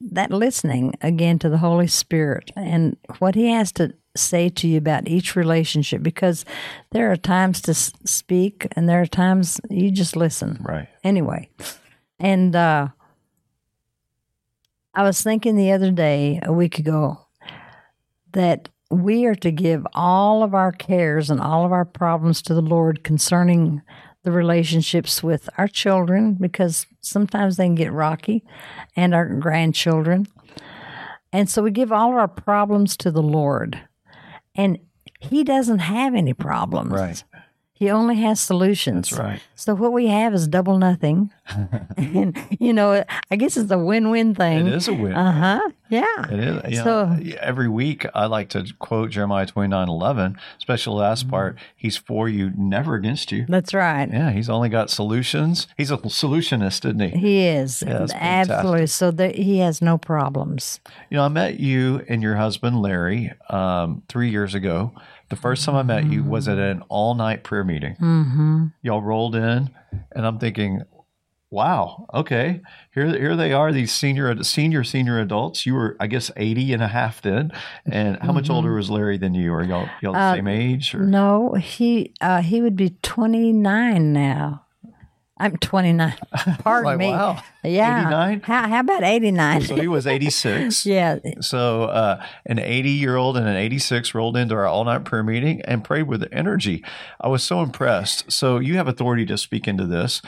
that 0.00 0.30
listening 0.30 0.94
again 1.00 1.38
to 1.40 1.48
the 1.48 1.58
Holy 1.58 1.86
Spirit 1.86 2.50
and 2.56 2.96
what 3.18 3.34
He 3.34 3.50
has 3.50 3.72
to 3.72 3.94
say 4.16 4.48
to 4.48 4.66
you 4.66 4.78
about 4.78 5.06
each 5.06 5.36
relationship 5.36 6.02
because 6.02 6.44
there 6.90 7.10
are 7.12 7.16
times 7.16 7.60
to 7.62 7.74
speak 7.74 8.66
and 8.72 8.88
there 8.88 9.00
are 9.00 9.06
times 9.06 9.60
you 9.68 9.90
just 9.90 10.16
listen. 10.16 10.58
Right. 10.60 10.88
Anyway, 11.04 11.48
and 12.18 12.56
uh, 12.56 12.88
I 14.94 15.02
was 15.02 15.22
thinking 15.22 15.54
the 15.54 15.72
other 15.72 15.90
day, 15.90 16.40
a 16.42 16.52
week 16.52 16.78
ago, 16.78 17.26
that 18.32 18.68
we 18.90 19.24
are 19.26 19.36
to 19.36 19.52
give 19.52 19.86
all 19.94 20.42
of 20.42 20.54
our 20.54 20.72
cares 20.72 21.30
and 21.30 21.40
all 21.40 21.64
of 21.64 21.72
our 21.72 21.84
problems 21.84 22.42
to 22.42 22.54
the 22.54 22.60
Lord 22.60 23.04
concerning 23.04 23.82
the 24.22 24.32
relationships 24.32 25.22
with 25.22 25.48
our 25.56 25.68
children 25.68 26.34
because 26.34 26.86
sometimes 27.00 27.56
they 27.56 27.64
can 27.64 27.74
get 27.74 27.92
rocky 27.92 28.44
and 28.96 29.14
our 29.14 29.26
grandchildren. 29.26 30.26
And 31.32 31.48
so 31.48 31.62
we 31.62 31.70
give 31.70 31.92
all 31.92 32.12
our 32.18 32.28
problems 32.28 32.96
to 32.98 33.10
the 33.10 33.22
Lord. 33.22 33.80
And 34.54 34.78
He 35.20 35.44
doesn't 35.44 35.78
have 35.78 36.14
any 36.14 36.34
problems. 36.34 36.92
Right. 36.92 37.24
He 37.80 37.88
only 37.90 38.16
has 38.16 38.38
solutions. 38.42 39.08
That's 39.08 39.18
right. 39.18 39.40
So 39.54 39.74
what 39.74 39.92
we 39.94 40.06
have 40.08 40.34
is 40.34 40.46
double 40.46 40.76
nothing. 40.76 41.30
and, 41.96 42.36
you 42.58 42.74
know, 42.74 43.02
I 43.30 43.36
guess 43.36 43.56
it's 43.56 43.70
a 43.70 43.78
win 43.78 44.10
win 44.10 44.34
thing. 44.34 44.66
It 44.66 44.74
is 44.74 44.86
a 44.86 44.92
win. 44.92 45.14
Uh 45.14 45.32
huh. 45.32 45.70
Yeah. 45.88 46.04
It 46.30 46.38
is. 46.66 46.72
You 46.72 46.84
So- 46.84 47.06
know, 47.06 47.32
every 47.40 47.68
week 47.70 48.04
I 48.14 48.26
like 48.26 48.50
to 48.50 48.66
quote 48.78 49.10
Jeremiah 49.10 49.46
twenty 49.46 49.68
nine 49.68 49.88
eleven, 49.88 50.36
especially 50.58 50.92
the 50.96 51.00
last 51.00 51.22
Mm-hmm. 51.22 51.30
part. 51.30 51.56
He's 51.74 51.96
for 51.96 52.28
you, 52.28 52.52
never 52.54 52.94
against 52.96 53.32
you. 53.32 53.46
That's 53.48 53.72
right. 53.72 54.08
Yeah, 54.12 54.30
he's 54.30 54.50
only 54.50 54.68
got 54.68 54.90
solutions. 54.90 55.66
He's 55.78 55.90
a 55.90 55.96
solutionist, 55.96 56.84
isn't 56.84 57.00
he? 57.00 57.08
He 57.18 57.46
is. 57.46 57.82
Yeah. 57.86 58.06
Absolutely. 58.14 58.86
So 58.88 59.10
there, 59.10 59.32
he 59.32 59.58
has 59.60 59.80
no 59.80 59.96
problems. 59.96 60.80
You 61.08 61.16
know, 61.16 61.24
I 61.24 61.28
met 61.28 61.58
you 61.58 62.04
and 62.10 62.22
your 62.22 62.36
husband 62.36 62.82
Larry 62.82 63.32
um, 63.48 64.02
three 64.08 64.28
years 64.30 64.54
ago. 64.54 64.92
The 65.30 65.36
first 65.36 65.64
time 65.64 65.76
I 65.76 65.82
met 65.82 66.06
you 66.06 66.22
was 66.24 66.48
at 66.48 66.58
an 66.58 66.82
all 66.88 67.14
night 67.14 67.44
prayer 67.44 67.64
meeting. 67.64 67.94
Mm-hmm. 68.00 68.66
Y'all 68.82 69.00
rolled 69.00 69.36
in, 69.36 69.70
and 70.12 70.26
I'm 70.26 70.38
thinking, 70.38 70.82
wow, 71.50 72.06
okay, 72.14 72.60
here, 72.94 73.06
here 73.06 73.36
they 73.36 73.52
are, 73.52 73.72
these 73.72 73.92
senior, 73.92 74.42
senior, 74.42 74.84
senior 74.84 75.20
adults. 75.20 75.66
You 75.66 75.74
were, 75.74 75.96
I 76.00 76.06
guess, 76.08 76.30
80 76.36 76.72
and 76.74 76.82
a 76.82 76.88
half 76.88 77.22
then. 77.22 77.52
And 77.86 78.18
how 78.20 78.32
much 78.32 78.50
older 78.50 78.74
was 78.74 78.90
Larry 78.90 79.18
than 79.18 79.34
you? 79.34 79.52
Are 79.52 79.62
y'all, 79.64 79.88
y'all 80.02 80.12
the 80.12 80.18
Mm-hmm. 80.18 80.32
Uh, 80.32 80.34
same 80.34 80.48
age? 80.48 80.94
Or? 80.94 81.00
No, 81.00 81.54
he 81.54 82.12
uh, 82.20 82.42
he 82.42 82.60
would 82.60 82.76
be 82.76 82.90
29 83.02 84.12
now. 84.12 84.64
I'm 85.40 85.56
29. 85.56 86.14
Pardon 86.60 86.84
Like, 86.84 86.98
me. 86.98 87.08
wow, 87.10 87.42
Yeah. 87.64 88.00
89? 88.02 88.40
How, 88.42 88.68
how 88.68 88.80
about 88.80 89.02
89? 89.02 89.62
So 89.62 89.76
he 89.76 89.88
was 89.88 90.06
86. 90.06 90.84
yeah. 90.86 91.18
So 91.40 91.84
uh, 91.84 92.24
an 92.46 92.58
80 92.58 92.90
year 92.90 93.16
old 93.16 93.36
and 93.36 93.48
an 93.48 93.56
86 93.56 94.14
rolled 94.14 94.36
into 94.36 94.54
our 94.54 94.66
all 94.66 94.84
night 94.84 95.04
prayer 95.04 95.22
meeting 95.22 95.62
and 95.62 95.82
prayed 95.82 96.04
with 96.04 96.28
energy. 96.30 96.84
I 97.20 97.28
was 97.28 97.42
so 97.42 97.62
impressed. 97.62 98.30
So 98.30 98.58
you 98.58 98.76
have 98.76 98.86
authority 98.86 99.24
to 99.26 99.38
speak 99.38 99.66
into 99.66 99.86
this 99.86 100.20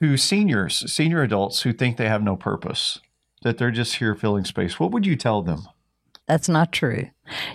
to 0.00 0.16
seniors, 0.16 0.90
senior 0.92 1.22
adults 1.22 1.62
who 1.62 1.72
think 1.72 1.96
they 1.96 2.08
have 2.08 2.22
no 2.22 2.36
purpose, 2.36 2.98
that 3.42 3.56
they're 3.58 3.70
just 3.70 3.96
here 3.96 4.14
filling 4.14 4.44
space. 4.44 4.78
What 4.80 4.90
would 4.92 5.06
you 5.06 5.16
tell 5.16 5.42
them? 5.42 5.62
That's 6.30 6.48
not 6.48 6.70
true. 6.70 7.08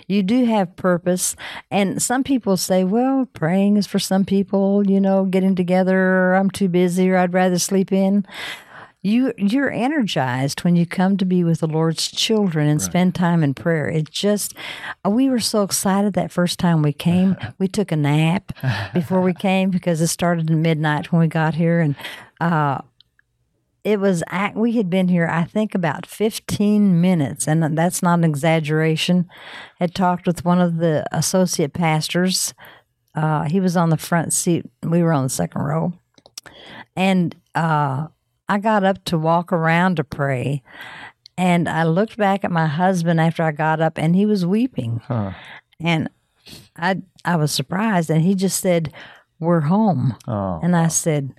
You 0.06 0.22
do 0.22 0.44
have 0.44 0.76
purpose. 0.76 1.34
And 1.70 2.02
some 2.02 2.22
people 2.22 2.58
say, 2.58 2.84
well, 2.84 3.26
praying 3.32 3.78
is 3.78 3.86
for 3.86 3.98
some 3.98 4.26
people, 4.26 4.86
you 4.86 5.00
know, 5.00 5.24
getting 5.24 5.54
together, 5.54 5.98
or 5.98 6.34
I'm 6.34 6.50
too 6.50 6.68
busy, 6.68 7.08
or 7.08 7.16
I'd 7.16 7.32
rather 7.32 7.58
sleep 7.58 7.90
in. 7.90 8.26
You, 9.00 9.32
you're 9.38 9.70
energized 9.70 10.62
when 10.62 10.76
you 10.76 10.84
come 10.84 11.16
to 11.16 11.24
be 11.24 11.42
with 11.42 11.60
the 11.60 11.66
Lord's 11.66 12.10
children 12.10 12.68
and 12.68 12.82
spend 12.82 13.14
time 13.14 13.42
in 13.42 13.54
prayer. 13.54 13.88
It 13.88 14.10
just, 14.10 14.52
uh, 15.06 15.08
we 15.08 15.30
were 15.30 15.40
so 15.40 15.62
excited 15.62 16.12
that 16.12 16.30
first 16.30 16.58
time 16.58 16.82
we 16.82 16.92
came. 16.92 17.34
we 17.58 17.66
took 17.66 17.90
a 17.90 17.96
nap 17.96 18.52
before 18.92 19.22
we 19.22 19.32
came 19.32 19.70
because 19.70 20.02
it 20.02 20.08
started 20.08 20.50
at 20.50 20.56
midnight 20.56 21.12
when 21.12 21.20
we 21.20 21.28
got 21.28 21.54
here. 21.54 21.80
And 21.80 21.96
uh, 22.42 22.82
it 23.86 24.00
was 24.00 24.24
we 24.56 24.72
had 24.72 24.90
been 24.90 25.06
here 25.06 25.28
i 25.28 25.44
think 25.44 25.72
about 25.74 26.04
15 26.04 27.00
minutes 27.00 27.46
and 27.46 27.78
that's 27.78 28.02
not 28.02 28.18
an 28.18 28.24
exaggeration. 28.24 29.28
Had 29.78 29.94
talked 29.94 30.26
with 30.26 30.44
one 30.44 30.60
of 30.60 30.78
the 30.78 31.04
associate 31.12 31.72
pastors. 31.72 32.52
Uh, 33.14 33.44
he 33.44 33.60
was 33.60 33.76
on 33.76 33.90
the 33.90 33.96
front 33.96 34.32
seat. 34.32 34.66
We 34.82 35.02
were 35.02 35.12
on 35.12 35.22
the 35.22 35.30
second 35.30 35.62
row. 35.62 35.92
And 36.96 37.34
uh, 37.54 38.08
i 38.48 38.58
got 38.58 38.84
up 38.84 39.04
to 39.04 39.18
walk 39.18 39.52
around 39.52 39.96
to 39.96 40.04
pray 40.04 40.62
and 41.38 41.68
i 41.68 41.84
looked 41.84 42.16
back 42.16 42.44
at 42.44 42.50
my 42.50 42.66
husband 42.66 43.20
after 43.20 43.42
i 43.42 43.52
got 43.52 43.80
up 43.80 43.98
and 43.98 44.16
he 44.16 44.26
was 44.26 44.44
weeping. 44.44 45.00
Huh. 45.04 45.32
and 45.80 46.10
i 46.76 46.96
i 47.24 47.36
was 47.36 47.52
surprised 47.52 48.10
and 48.10 48.22
he 48.22 48.34
just 48.34 48.60
said 48.60 48.92
we're 49.38 49.60
home. 49.60 50.16
Oh, 50.26 50.60
and 50.62 50.74
I 50.74 50.88
said, 50.88 51.34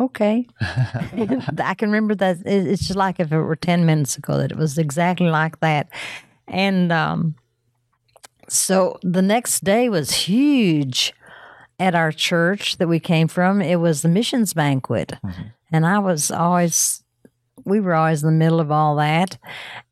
okay. 0.00 0.46
I 0.60 1.74
can 1.76 1.90
remember 1.90 2.14
that. 2.16 2.38
It's 2.44 2.86
just 2.86 2.96
like 2.96 3.20
if 3.20 3.32
it 3.32 3.38
were 3.38 3.56
10 3.56 3.86
minutes 3.86 4.16
ago 4.16 4.38
that 4.38 4.52
it 4.52 4.58
was 4.58 4.78
exactly 4.78 5.28
like 5.28 5.60
that. 5.60 5.88
And 6.46 6.92
um, 6.92 7.34
so 8.48 8.98
the 9.02 9.22
next 9.22 9.64
day 9.64 9.88
was 9.88 10.10
huge 10.12 11.12
at 11.78 11.94
our 11.94 12.10
church 12.12 12.78
that 12.78 12.88
we 12.88 12.98
came 12.98 13.28
from. 13.28 13.60
It 13.60 13.76
was 13.76 14.02
the 14.02 14.08
missions 14.08 14.54
banquet. 14.54 15.12
And 15.70 15.86
I 15.86 15.98
was 15.98 16.30
always, 16.30 17.04
we 17.64 17.78
were 17.78 17.94
always 17.94 18.22
in 18.22 18.28
the 18.28 18.44
middle 18.44 18.60
of 18.60 18.72
all 18.72 18.96
that. 18.96 19.38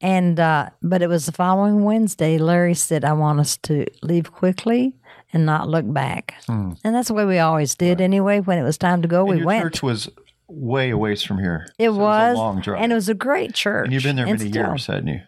And, 0.00 0.40
uh, 0.40 0.70
but 0.82 1.02
it 1.02 1.08
was 1.08 1.26
the 1.26 1.32
following 1.32 1.84
Wednesday. 1.84 2.38
Larry 2.38 2.74
said, 2.74 3.04
I 3.04 3.12
want 3.12 3.38
us 3.40 3.56
to 3.64 3.86
leave 4.02 4.32
quickly 4.32 4.94
and 5.32 5.44
not 5.46 5.68
look 5.68 5.90
back. 5.92 6.34
And 6.48 6.76
that's 6.82 7.08
the 7.08 7.14
way 7.14 7.24
we 7.24 7.38
always 7.38 7.74
did 7.74 8.00
anyway. 8.00 8.40
When 8.40 8.58
it 8.58 8.62
was 8.62 8.78
time 8.78 9.02
to 9.02 9.08
go, 9.08 9.28
and 9.28 9.40
we 9.40 9.44
went. 9.44 9.62
church 9.62 9.82
was 9.82 10.08
way 10.48 10.90
away 10.90 11.16
from 11.16 11.38
here. 11.38 11.66
it, 11.78 11.90
So 11.90 11.96
was, 11.96 12.36
a 12.36 12.40
long 12.40 12.60
drive. 12.60 12.80
and 12.82 12.92
it 12.92 12.94
was 12.94 13.08
a 13.08 13.14
great 13.14 13.54
church. 13.54 13.84
And 13.86 13.92
you've 13.92 14.02
been 14.04 14.16
there 14.16 14.26
many 14.26 14.38
still, 14.50 14.66
years, 14.70 14.86
hadn't 14.86 15.08
you? 15.08 15.20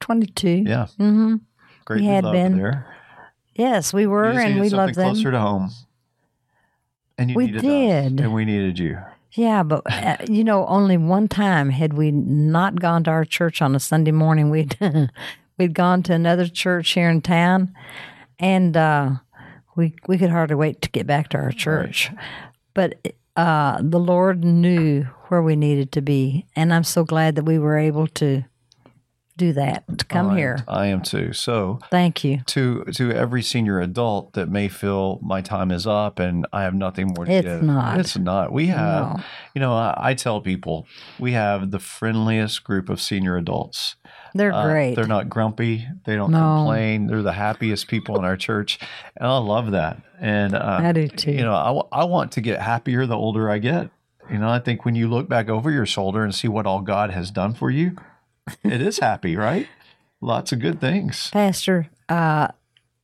22. 0.00 0.48
Yeah. 0.66 0.86
hmm 0.96 1.36
Great 1.84 2.00
We 2.00 2.06
had 2.06 2.24
love 2.24 2.32
been. 2.32 2.56
there. 2.56 2.86
Yes, 3.54 3.92
we 3.92 4.06
were, 4.06 4.30
and 4.30 4.60
we 4.60 4.70
loved 4.70 4.94
them. 4.94 5.12
closer 5.12 5.30
to 5.30 5.38
home. 5.40 5.70
And 7.18 7.30
you 7.30 7.36
We 7.36 7.46
needed 7.46 7.58
us, 7.58 7.62
did. 7.62 8.20
and 8.20 8.32
we 8.32 8.44
needed 8.46 8.78
you. 8.78 8.98
Yeah, 9.32 9.62
but 9.62 9.82
uh, 9.90 10.16
you 10.28 10.42
know, 10.44 10.66
only 10.66 10.96
one 10.96 11.28
time 11.28 11.68
had 11.70 11.92
we 11.92 12.10
not 12.10 12.80
gone 12.80 13.04
to 13.04 13.10
our 13.10 13.24
church 13.26 13.60
on 13.60 13.74
a 13.74 13.80
Sunday 13.80 14.10
morning. 14.12 14.48
We'd 14.50 14.78
we'd 15.58 15.74
gone 15.74 16.02
to 16.04 16.14
another 16.14 16.48
church 16.48 16.90
here 16.92 17.10
in 17.10 17.20
town, 17.20 17.74
and 18.40 18.76
uh, 18.76 19.10
we 19.76 19.94
we 20.08 20.18
could 20.18 20.30
hardly 20.30 20.56
wait 20.56 20.82
to 20.82 20.90
get 20.90 21.06
back 21.06 21.28
to 21.28 21.38
our 21.38 21.52
church. 21.52 22.10
But 22.74 23.14
uh, 23.36 23.80
the 23.82 24.00
Lord 24.00 24.42
knew 24.44 25.02
where 25.28 25.42
we 25.42 25.54
needed 25.54 25.92
to 25.92 26.02
be, 26.02 26.46
and 26.56 26.74
I'm 26.74 26.84
so 26.84 27.04
glad 27.04 27.36
that 27.36 27.44
we 27.44 27.58
were 27.58 27.78
able 27.78 28.08
to 28.08 28.44
do 29.40 29.52
that 29.54 29.84
to 29.98 30.04
come 30.04 30.30
I 30.30 30.36
here. 30.36 30.58
I 30.68 30.86
am 30.86 31.02
too. 31.02 31.32
So 31.32 31.78
Thank 31.90 32.22
you. 32.24 32.42
to 32.46 32.84
to 32.94 33.10
every 33.12 33.42
senior 33.42 33.80
adult 33.80 34.34
that 34.34 34.48
may 34.48 34.68
feel 34.68 35.18
my 35.22 35.40
time 35.40 35.70
is 35.70 35.86
up 35.86 36.18
and 36.18 36.46
I 36.52 36.62
have 36.62 36.74
nothing 36.74 37.12
more 37.16 37.24
to 37.24 37.32
It's 37.32 37.46
give. 37.46 37.62
not. 37.62 37.98
It's 37.98 38.16
not. 38.16 38.52
We 38.52 38.66
have, 38.68 39.16
No. 39.16 39.22
you 39.54 39.60
know, 39.60 39.72
I, 39.74 39.94
I 40.10 40.14
tell 40.14 40.40
people 40.40 40.86
we 41.18 41.32
have 41.32 41.70
the 41.70 41.78
friendliest 41.78 42.62
group 42.64 42.88
of 42.88 43.00
senior 43.00 43.36
adults. 43.36 43.96
They're 44.34 44.52
Uh, 44.52 44.64
great. 44.64 44.94
They're 44.94 45.06
not 45.06 45.28
grumpy. 45.28 45.86
They 46.04 46.14
don't 46.16 46.30
No. 46.30 46.38
complain. 46.58 47.06
They're 47.08 47.22
the 47.22 47.32
happiest 47.32 47.88
people 47.88 48.16
in 48.18 48.24
our 48.24 48.36
church, 48.36 48.78
and 49.16 49.26
I 49.26 49.38
love 49.38 49.72
that. 49.72 49.98
And 50.20 50.54
uh, 50.54 50.78
I 50.82 50.92
do 50.92 51.08
too. 51.08 51.32
you 51.32 51.42
know, 51.42 51.54
I, 51.92 52.00
I 52.02 52.04
want 52.04 52.32
to 52.32 52.40
get 52.40 52.60
happier 52.60 53.06
the 53.06 53.16
older 53.16 53.50
I 53.50 53.58
get. 53.58 53.90
You 54.30 54.38
know, 54.38 54.48
I 54.48 54.60
think 54.60 54.84
when 54.84 54.94
you 54.94 55.08
look 55.08 55.28
back 55.28 55.48
over 55.48 55.70
your 55.72 55.86
shoulder 55.86 56.22
and 56.22 56.32
see 56.32 56.46
what 56.46 56.64
all 56.66 56.82
God 56.82 57.10
has 57.10 57.32
done 57.32 57.52
for 57.54 57.68
you, 57.70 57.96
it 58.64 58.80
is 58.80 58.98
happy, 58.98 59.36
right? 59.36 59.68
Lots 60.20 60.52
of 60.52 60.58
good 60.60 60.80
things. 60.80 61.30
Pastor, 61.30 61.88
uh, 62.08 62.48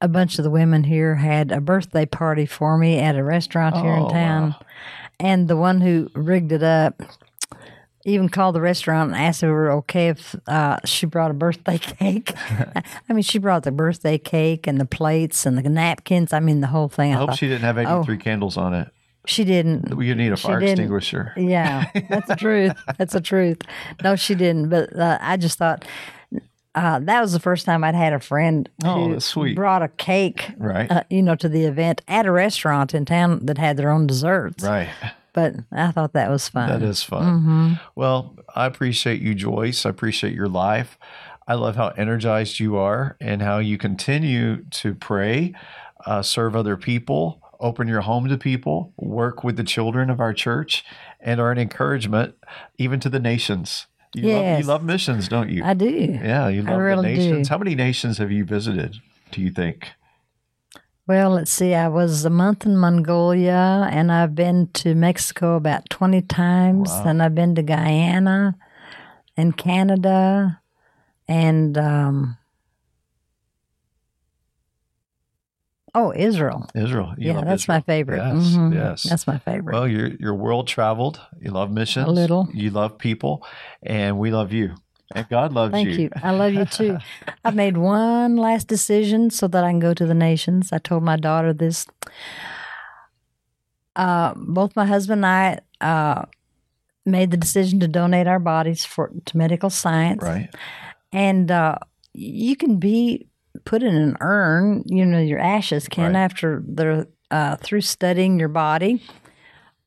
a 0.00 0.08
bunch 0.08 0.38
of 0.38 0.44
the 0.44 0.50
women 0.50 0.84
here 0.84 1.14
had 1.14 1.50
a 1.52 1.60
birthday 1.60 2.04
party 2.06 2.44
for 2.46 2.76
me 2.76 2.98
at 2.98 3.16
a 3.16 3.22
restaurant 3.24 3.76
here 3.76 3.92
Oh, 3.94 4.06
in 4.06 4.12
town. 4.12 4.42
wow. 4.50 4.56
And 5.18 5.48
the 5.48 5.56
one 5.56 5.80
who 5.80 6.10
rigged 6.14 6.52
it 6.52 6.62
up 6.62 7.00
even 8.04 8.28
called 8.28 8.54
the 8.54 8.60
restaurant 8.60 9.10
and 9.12 9.20
asked 9.20 9.42
if 9.42 9.48
we 9.48 9.52
were 9.52 9.72
okay 9.72 10.08
if 10.10 10.36
uh, 10.46 10.78
she 10.84 11.06
brought 11.06 11.30
a 11.30 11.34
birthday 11.34 11.78
cake. 11.98 12.32
I 13.08 13.12
mean, 13.12 13.22
she 13.22 13.38
brought 13.38 13.64
the 13.64 13.72
birthday 13.72 14.18
cake 14.18 14.66
and 14.68 14.78
the 14.80 14.84
plates 14.84 15.44
and 15.46 15.58
the 15.58 15.68
napkins. 15.68 16.32
I 16.32 16.38
mean, 16.40 16.60
the 16.60 16.68
whole 16.68 16.88
thing. 16.88 17.12
I 17.12 17.16
I 17.16 17.18
hope 17.18 17.30
thought, 17.30 17.38
she 17.38 17.48
didn't 17.48 17.62
have 17.62 17.78
Oh. 17.78 18.00
83 18.02 18.18
candles 18.18 18.56
on 18.56 18.74
it. 18.74 18.88
She 19.26 19.44
didn't. 19.44 20.00
You 20.00 20.14
need 20.14 20.32
a 20.32 20.36
fire 20.36 20.60
didn't. 20.60 20.72
extinguisher. 20.72 21.32
Yeah, 21.36 21.90
that's 22.08 22.28
the 22.28 22.36
truth. 22.38 22.72
That's 22.98 23.12
the 23.12 23.20
truth. 23.20 23.58
No, 24.02 24.16
she 24.16 24.34
didn't. 24.34 24.68
But 24.70 24.96
uh, 24.98 25.18
I 25.20 25.36
just 25.36 25.58
thought 25.58 25.84
uh, 26.74 26.98
that 27.00 27.20
was 27.20 27.32
the 27.32 27.40
first 27.40 27.64
time 27.66 27.82
I'd 27.84 27.94
had 27.94 28.12
a 28.12 28.20
friend 28.20 28.68
Oh, 28.84 29.08
who 29.08 29.20
sweet. 29.20 29.56
brought 29.56 29.82
a 29.82 29.88
cake, 29.88 30.50
Right. 30.58 30.90
uh, 30.90 31.04
you 31.10 31.22
know, 31.22 31.34
to 31.36 31.48
the 31.48 31.64
event 31.64 32.02
at 32.06 32.26
a 32.26 32.30
restaurant 32.32 32.94
in 32.94 33.04
town 33.04 33.46
that 33.46 33.58
had 33.58 33.76
their 33.76 33.90
own 33.90 34.06
desserts. 34.06 34.62
right. 34.64 34.88
But 35.32 35.54
I 35.70 35.90
thought 35.90 36.14
that 36.14 36.30
was 36.30 36.48
fun. 36.48 36.68
That 36.70 36.82
is 36.82 37.02
fun. 37.02 37.22
Mm-hmm. 37.40 37.72
Well, 37.94 38.36
I 38.54 38.64
appreciate 38.64 39.20
you, 39.20 39.34
Joyce. 39.34 39.84
I 39.84 39.90
appreciate 39.90 40.32
your 40.32 40.48
life. 40.48 40.98
I 41.46 41.54
love 41.54 41.76
how 41.76 41.88
energized 41.88 42.58
you 42.58 42.76
are 42.76 43.16
and 43.20 43.42
how 43.42 43.58
you 43.58 43.76
continue 43.76 44.64
to 44.64 44.94
pray, 44.94 45.52
uh, 46.06 46.22
serve 46.22 46.56
other 46.56 46.78
people, 46.78 47.42
open 47.60 47.88
your 47.88 48.02
home 48.02 48.28
to 48.28 48.36
people, 48.38 48.92
work 48.96 49.42
with 49.44 49.56
the 49.56 49.64
children 49.64 50.10
of 50.10 50.20
our 50.20 50.32
church, 50.32 50.84
and 51.20 51.40
are 51.40 51.50
an 51.52 51.58
encouragement 51.58 52.34
even 52.78 53.00
to 53.00 53.08
the 53.08 53.20
nations. 53.20 53.86
You, 54.14 54.32
love, 54.32 54.58
you 54.60 54.64
love 54.64 54.84
missions, 54.84 55.28
don't 55.28 55.50
you? 55.50 55.62
I 55.64 55.74
do. 55.74 55.88
yeah, 55.90 56.48
you 56.48 56.62
love 56.62 56.78
really 56.80 57.14
the 57.14 57.16
nations. 57.18 57.48
do. 57.48 57.52
How 57.52 57.58
many 57.58 57.74
nations 57.74 58.18
have 58.18 58.30
you 58.32 58.44
visited, 58.44 58.96
do 59.30 59.40
you 59.42 59.50
think? 59.50 59.90
Well, 61.06 61.30
let's 61.30 61.52
see. 61.52 61.74
I 61.74 61.86
was 61.88 62.24
a 62.24 62.30
month 62.30 62.64
in 62.66 62.76
Mongolia, 62.76 63.88
and 63.92 64.10
I've 64.10 64.34
been 64.34 64.68
to 64.74 64.94
Mexico 64.94 65.54
about 65.56 65.88
20 65.90 66.22
times, 66.22 66.88
Wow. 66.88 67.04
and 67.06 67.22
I've 67.22 67.34
been 67.34 67.54
to 67.56 67.62
Guyana 67.62 68.56
and 69.36 69.56
Canada, 69.56 70.60
and 71.28 71.76
um, 71.78 72.38
oh, 75.98 76.12
Israel. 76.14 76.68
Israel. 76.74 77.14
You 77.18 77.32
yeah, 77.32 77.40
that's 77.42 77.62
Israel. 77.62 77.76
my 77.78 77.80
favorite. 77.92 78.18
Yes, 78.18 78.44
Mhm. 78.56 78.74
yes. 78.74 79.02
That's 79.02 79.26
my 79.26 79.38
favorite. 79.38 79.72
Well, 79.74 79.88
you're 79.88 80.12
you're 80.20 80.34
world 80.34 80.66
traveled. 80.68 81.16
You 81.40 81.50
love 81.50 81.70
missions. 81.70 82.06
A 82.06 82.10
little. 82.22 82.48
You 82.52 82.70
love 82.70 82.98
people, 82.98 83.44
and 83.82 84.18
we 84.18 84.30
love 84.30 84.52
you. 84.52 84.74
And 85.14 85.28
God 85.28 85.52
loves 85.52 85.72
you. 85.78 85.84
Thank 85.84 85.98
you. 86.00 86.10
I 86.22 86.32
love 86.32 86.52
you 86.52 86.64
too. 86.64 86.98
I've 87.44 87.54
made 87.54 87.76
one 87.76 88.36
last 88.36 88.66
decision 88.68 89.30
so 89.30 89.46
that 89.48 89.62
I 89.64 89.70
can 89.70 89.78
go 89.80 89.94
to 89.94 90.04
the 90.06 90.14
nations. 90.14 90.72
I 90.72 90.78
told 90.78 91.02
my 91.04 91.16
daughter 91.16 91.52
this. 91.52 91.86
Uh, 93.94 94.34
both 94.36 94.76
my 94.76 94.84
husband 94.84 95.24
and 95.24 95.26
I 95.26 95.58
uh, 95.80 96.24
made 97.06 97.30
the 97.30 97.36
decision 97.38 97.80
to 97.80 97.88
donate 97.88 98.26
our 98.26 98.38
bodies 98.40 98.84
for 98.84 99.10
to 99.24 99.36
medical 99.38 99.70
science, 99.70 100.22
Right. 100.22 100.50
and 101.12 101.50
uh, 101.50 101.76
you 102.12 102.56
can 102.56 102.76
be 102.78 103.26
put 103.64 103.82
in 103.82 103.94
an 103.94 104.16
urn. 104.20 104.82
You 104.86 105.04
know, 105.04 105.20
your 105.20 105.38
ashes 105.38 105.88
can 105.88 106.12
Right. 106.12 106.20
after 106.24 106.62
they're 106.66 107.06
uh, 107.30 107.56
through 107.56 107.80
studying 107.80 108.38
your 108.38 108.48
body, 108.48 109.02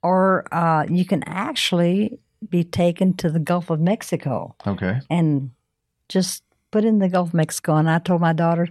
or 0.03 0.45
uh, 0.53 0.85
you 0.89 1.05
can 1.05 1.23
actually 1.23 2.19
be 2.49 2.63
taken 2.63 3.13
to 3.17 3.29
the 3.29 3.39
Gulf 3.39 3.69
of 3.69 3.79
Mexico 3.79 4.55
Okay. 4.65 4.99
and 5.09 5.51
just 6.07 6.43
put 6.71 6.83
in 6.85 6.99
the 6.99 7.09
Gulf 7.09 7.29
of 7.29 7.33
Mexico. 7.33 7.75
And 7.75 7.89
I 7.89 7.99
told 7.99 8.21
my 8.21 8.33
daughter, 8.33 8.67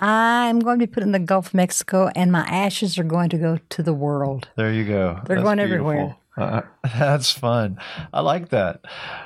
I'm 0.00 0.58
going 0.60 0.78
to 0.78 0.86
be 0.86 0.90
put 0.92 1.02
in 1.02 1.12
the 1.12 1.18
Gulf 1.18 1.48
of 1.48 1.54
Mexico, 1.54 2.10
and 2.14 2.32
my 2.32 2.40
ashes 2.40 2.98
are 2.98 3.04
going 3.04 3.28
to 3.30 3.38
go 3.38 3.58
to 3.70 3.82
the 3.82 3.94
world. 3.94 4.48
There 4.56 4.72
you 4.72 4.84
go. 4.84 5.20
They're 5.26 5.42
going 5.42 5.60
everywhere. 5.60 6.16
Uh, 6.36 6.62
that's 6.82 7.30
fun. 7.30 7.78
I 8.12 8.20
like 8.20 8.48
that. 8.48 8.80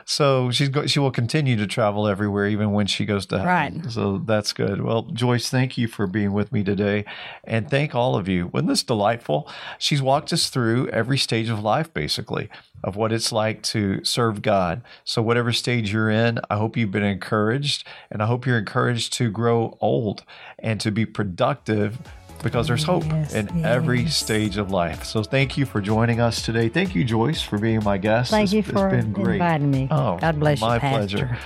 So 0.04 0.50
she's 0.50 0.68
go- 0.68 0.86
she 0.86 0.98
will 0.98 1.10
continue 1.10 1.56
to 1.56 1.66
travel 1.66 2.06
everywhere, 2.06 2.46
even 2.48 2.72
when 2.72 2.86
she 2.86 3.06
goes 3.06 3.26
to 3.26 3.38
heaven. 3.38 3.82
Right. 3.82 3.90
So 3.90 4.18
that's 4.18 4.52
good. 4.52 4.82
Well, 4.82 5.02
Joyce, 5.02 5.48
thank 5.48 5.78
you 5.78 5.88
for 5.88 6.06
being 6.06 6.32
with 6.32 6.52
me 6.52 6.62
today, 6.62 7.04
and 7.44 7.70
thank 7.70 7.94
all 7.94 8.16
of 8.16 8.28
you. 8.28 8.48
Wasn't 8.48 8.68
this 8.68 8.82
delightful? 8.82 9.48
She's 9.78 10.02
walked 10.02 10.32
us 10.32 10.50
through 10.50 10.88
every 10.88 11.18
stage 11.18 11.48
of 11.48 11.62
life, 11.62 11.92
basically, 11.94 12.48
of 12.84 12.96
what 12.96 13.12
it's 13.12 13.32
like 13.32 13.62
to 13.64 14.04
serve 14.04 14.42
God. 14.42 14.82
So 15.04 15.22
whatever 15.22 15.52
stage 15.52 15.92
you're 15.92 16.10
in, 16.10 16.40
I 16.50 16.56
hope 16.56 16.76
you've 16.76 16.90
been 16.92 17.02
encouraged, 17.02 17.86
and 18.10 18.22
I 18.22 18.26
hope 18.26 18.46
you're 18.46 18.58
encouraged 18.58 19.14
to 19.14 19.30
grow 19.30 19.76
old 19.80 20.24
and 20.58 20.80
to 20.80 20.90
be 20.90 21.06
productive. 21.06 21.98
Because 22.42 22.68
there's 22.68 22.84
hope 22.84 23.04
Yes, 23.04 23.34
in 23.34 23.64
every 23.64 24.06
stage 24.06 24.56
of 24.58 24.70
life. 24.70 25.04
So 25.04 25.22
thank 25.22 25.56
you 25.58 25.66
for 25.66 25.80
joining 25.80 26.20
us 26.20 26.40
today. 26.42 26.68
Thank 26.68 26.94
you, 26.94 27.02
Joyce, 27.04 27.42
for 27.42 27.58
being 27.58 27.82
my 27.82 27.98
guest. 27.98 28.30
Thank 28.30 28.48
It's- 28.48 28.52
you 28.52 28.58
it's 28.60 28.70
for 28.70 28.88
been 28.90 29.12
great. 29.12 29.34
inviting 29.40 29.70
me. 29.70 29.88
Oh, 29.90 30.16
God 30.18 30.38
bless 30.38 30.60
my 30.60 30.76
you, 30.76 30.80
My 30.82 30.88
pleasure. 30.90 31.36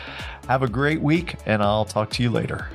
Have 0.48 0.62
a 0.62 0.68
great 0.68 1.00
week, 1.00 1.36
and 1.46 1.62
I'll 1.62 1.84
talk 1.84 2.10
to 2.10 2.22
you 2.22 2.30
later. 2.30 2.66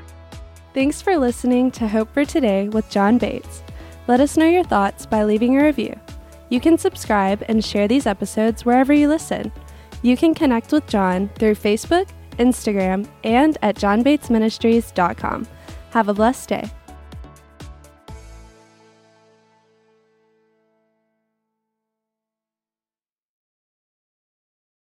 Thanks 0.73 1.01
for 1.01 1.17
listening 1.17 1.69
to 1.71 1.88
Hope 1.88 2.12
for 2.13 2.25
Today 2.25 2.69
with 2.69 2.89
John 2.89 3.17
Bates. 3.17 3.62
Let 4.08 4.19
us 4.19 4.38
know 4.38 4.45
your 4.47 4.63
thoughts 4.63 5.06
by 5.06 5.23
leaving 5.23 5.58
a 5.60 5.63
review. 5.63 5.95
You 6.49 6.60
can 6.60 6.77
subscribe 6.77 7.43
and 7.49 7.63
share 7.63 7.88
these 7.88 8.06
episodes 8.08 8.63
wherever 8.65 8.93
you 8.93 9.10
listen. 9.10 9.51
You 10.01 10.15
can 10.15 10.34
connect 10.34 10.71
with 10.71 10.88
John 10.88 11.30
through 11.36 11.56
Facebook, 11.56 12.08
Instagram, 12.39 13.06
and 13.23 13.58
at 13.62 13.75
johnbatesministries.com. 13.75 15.47
Have 15.91 16.08
a 16.10 16.13
blessed 16.13 16.49
day. 16.49 16.69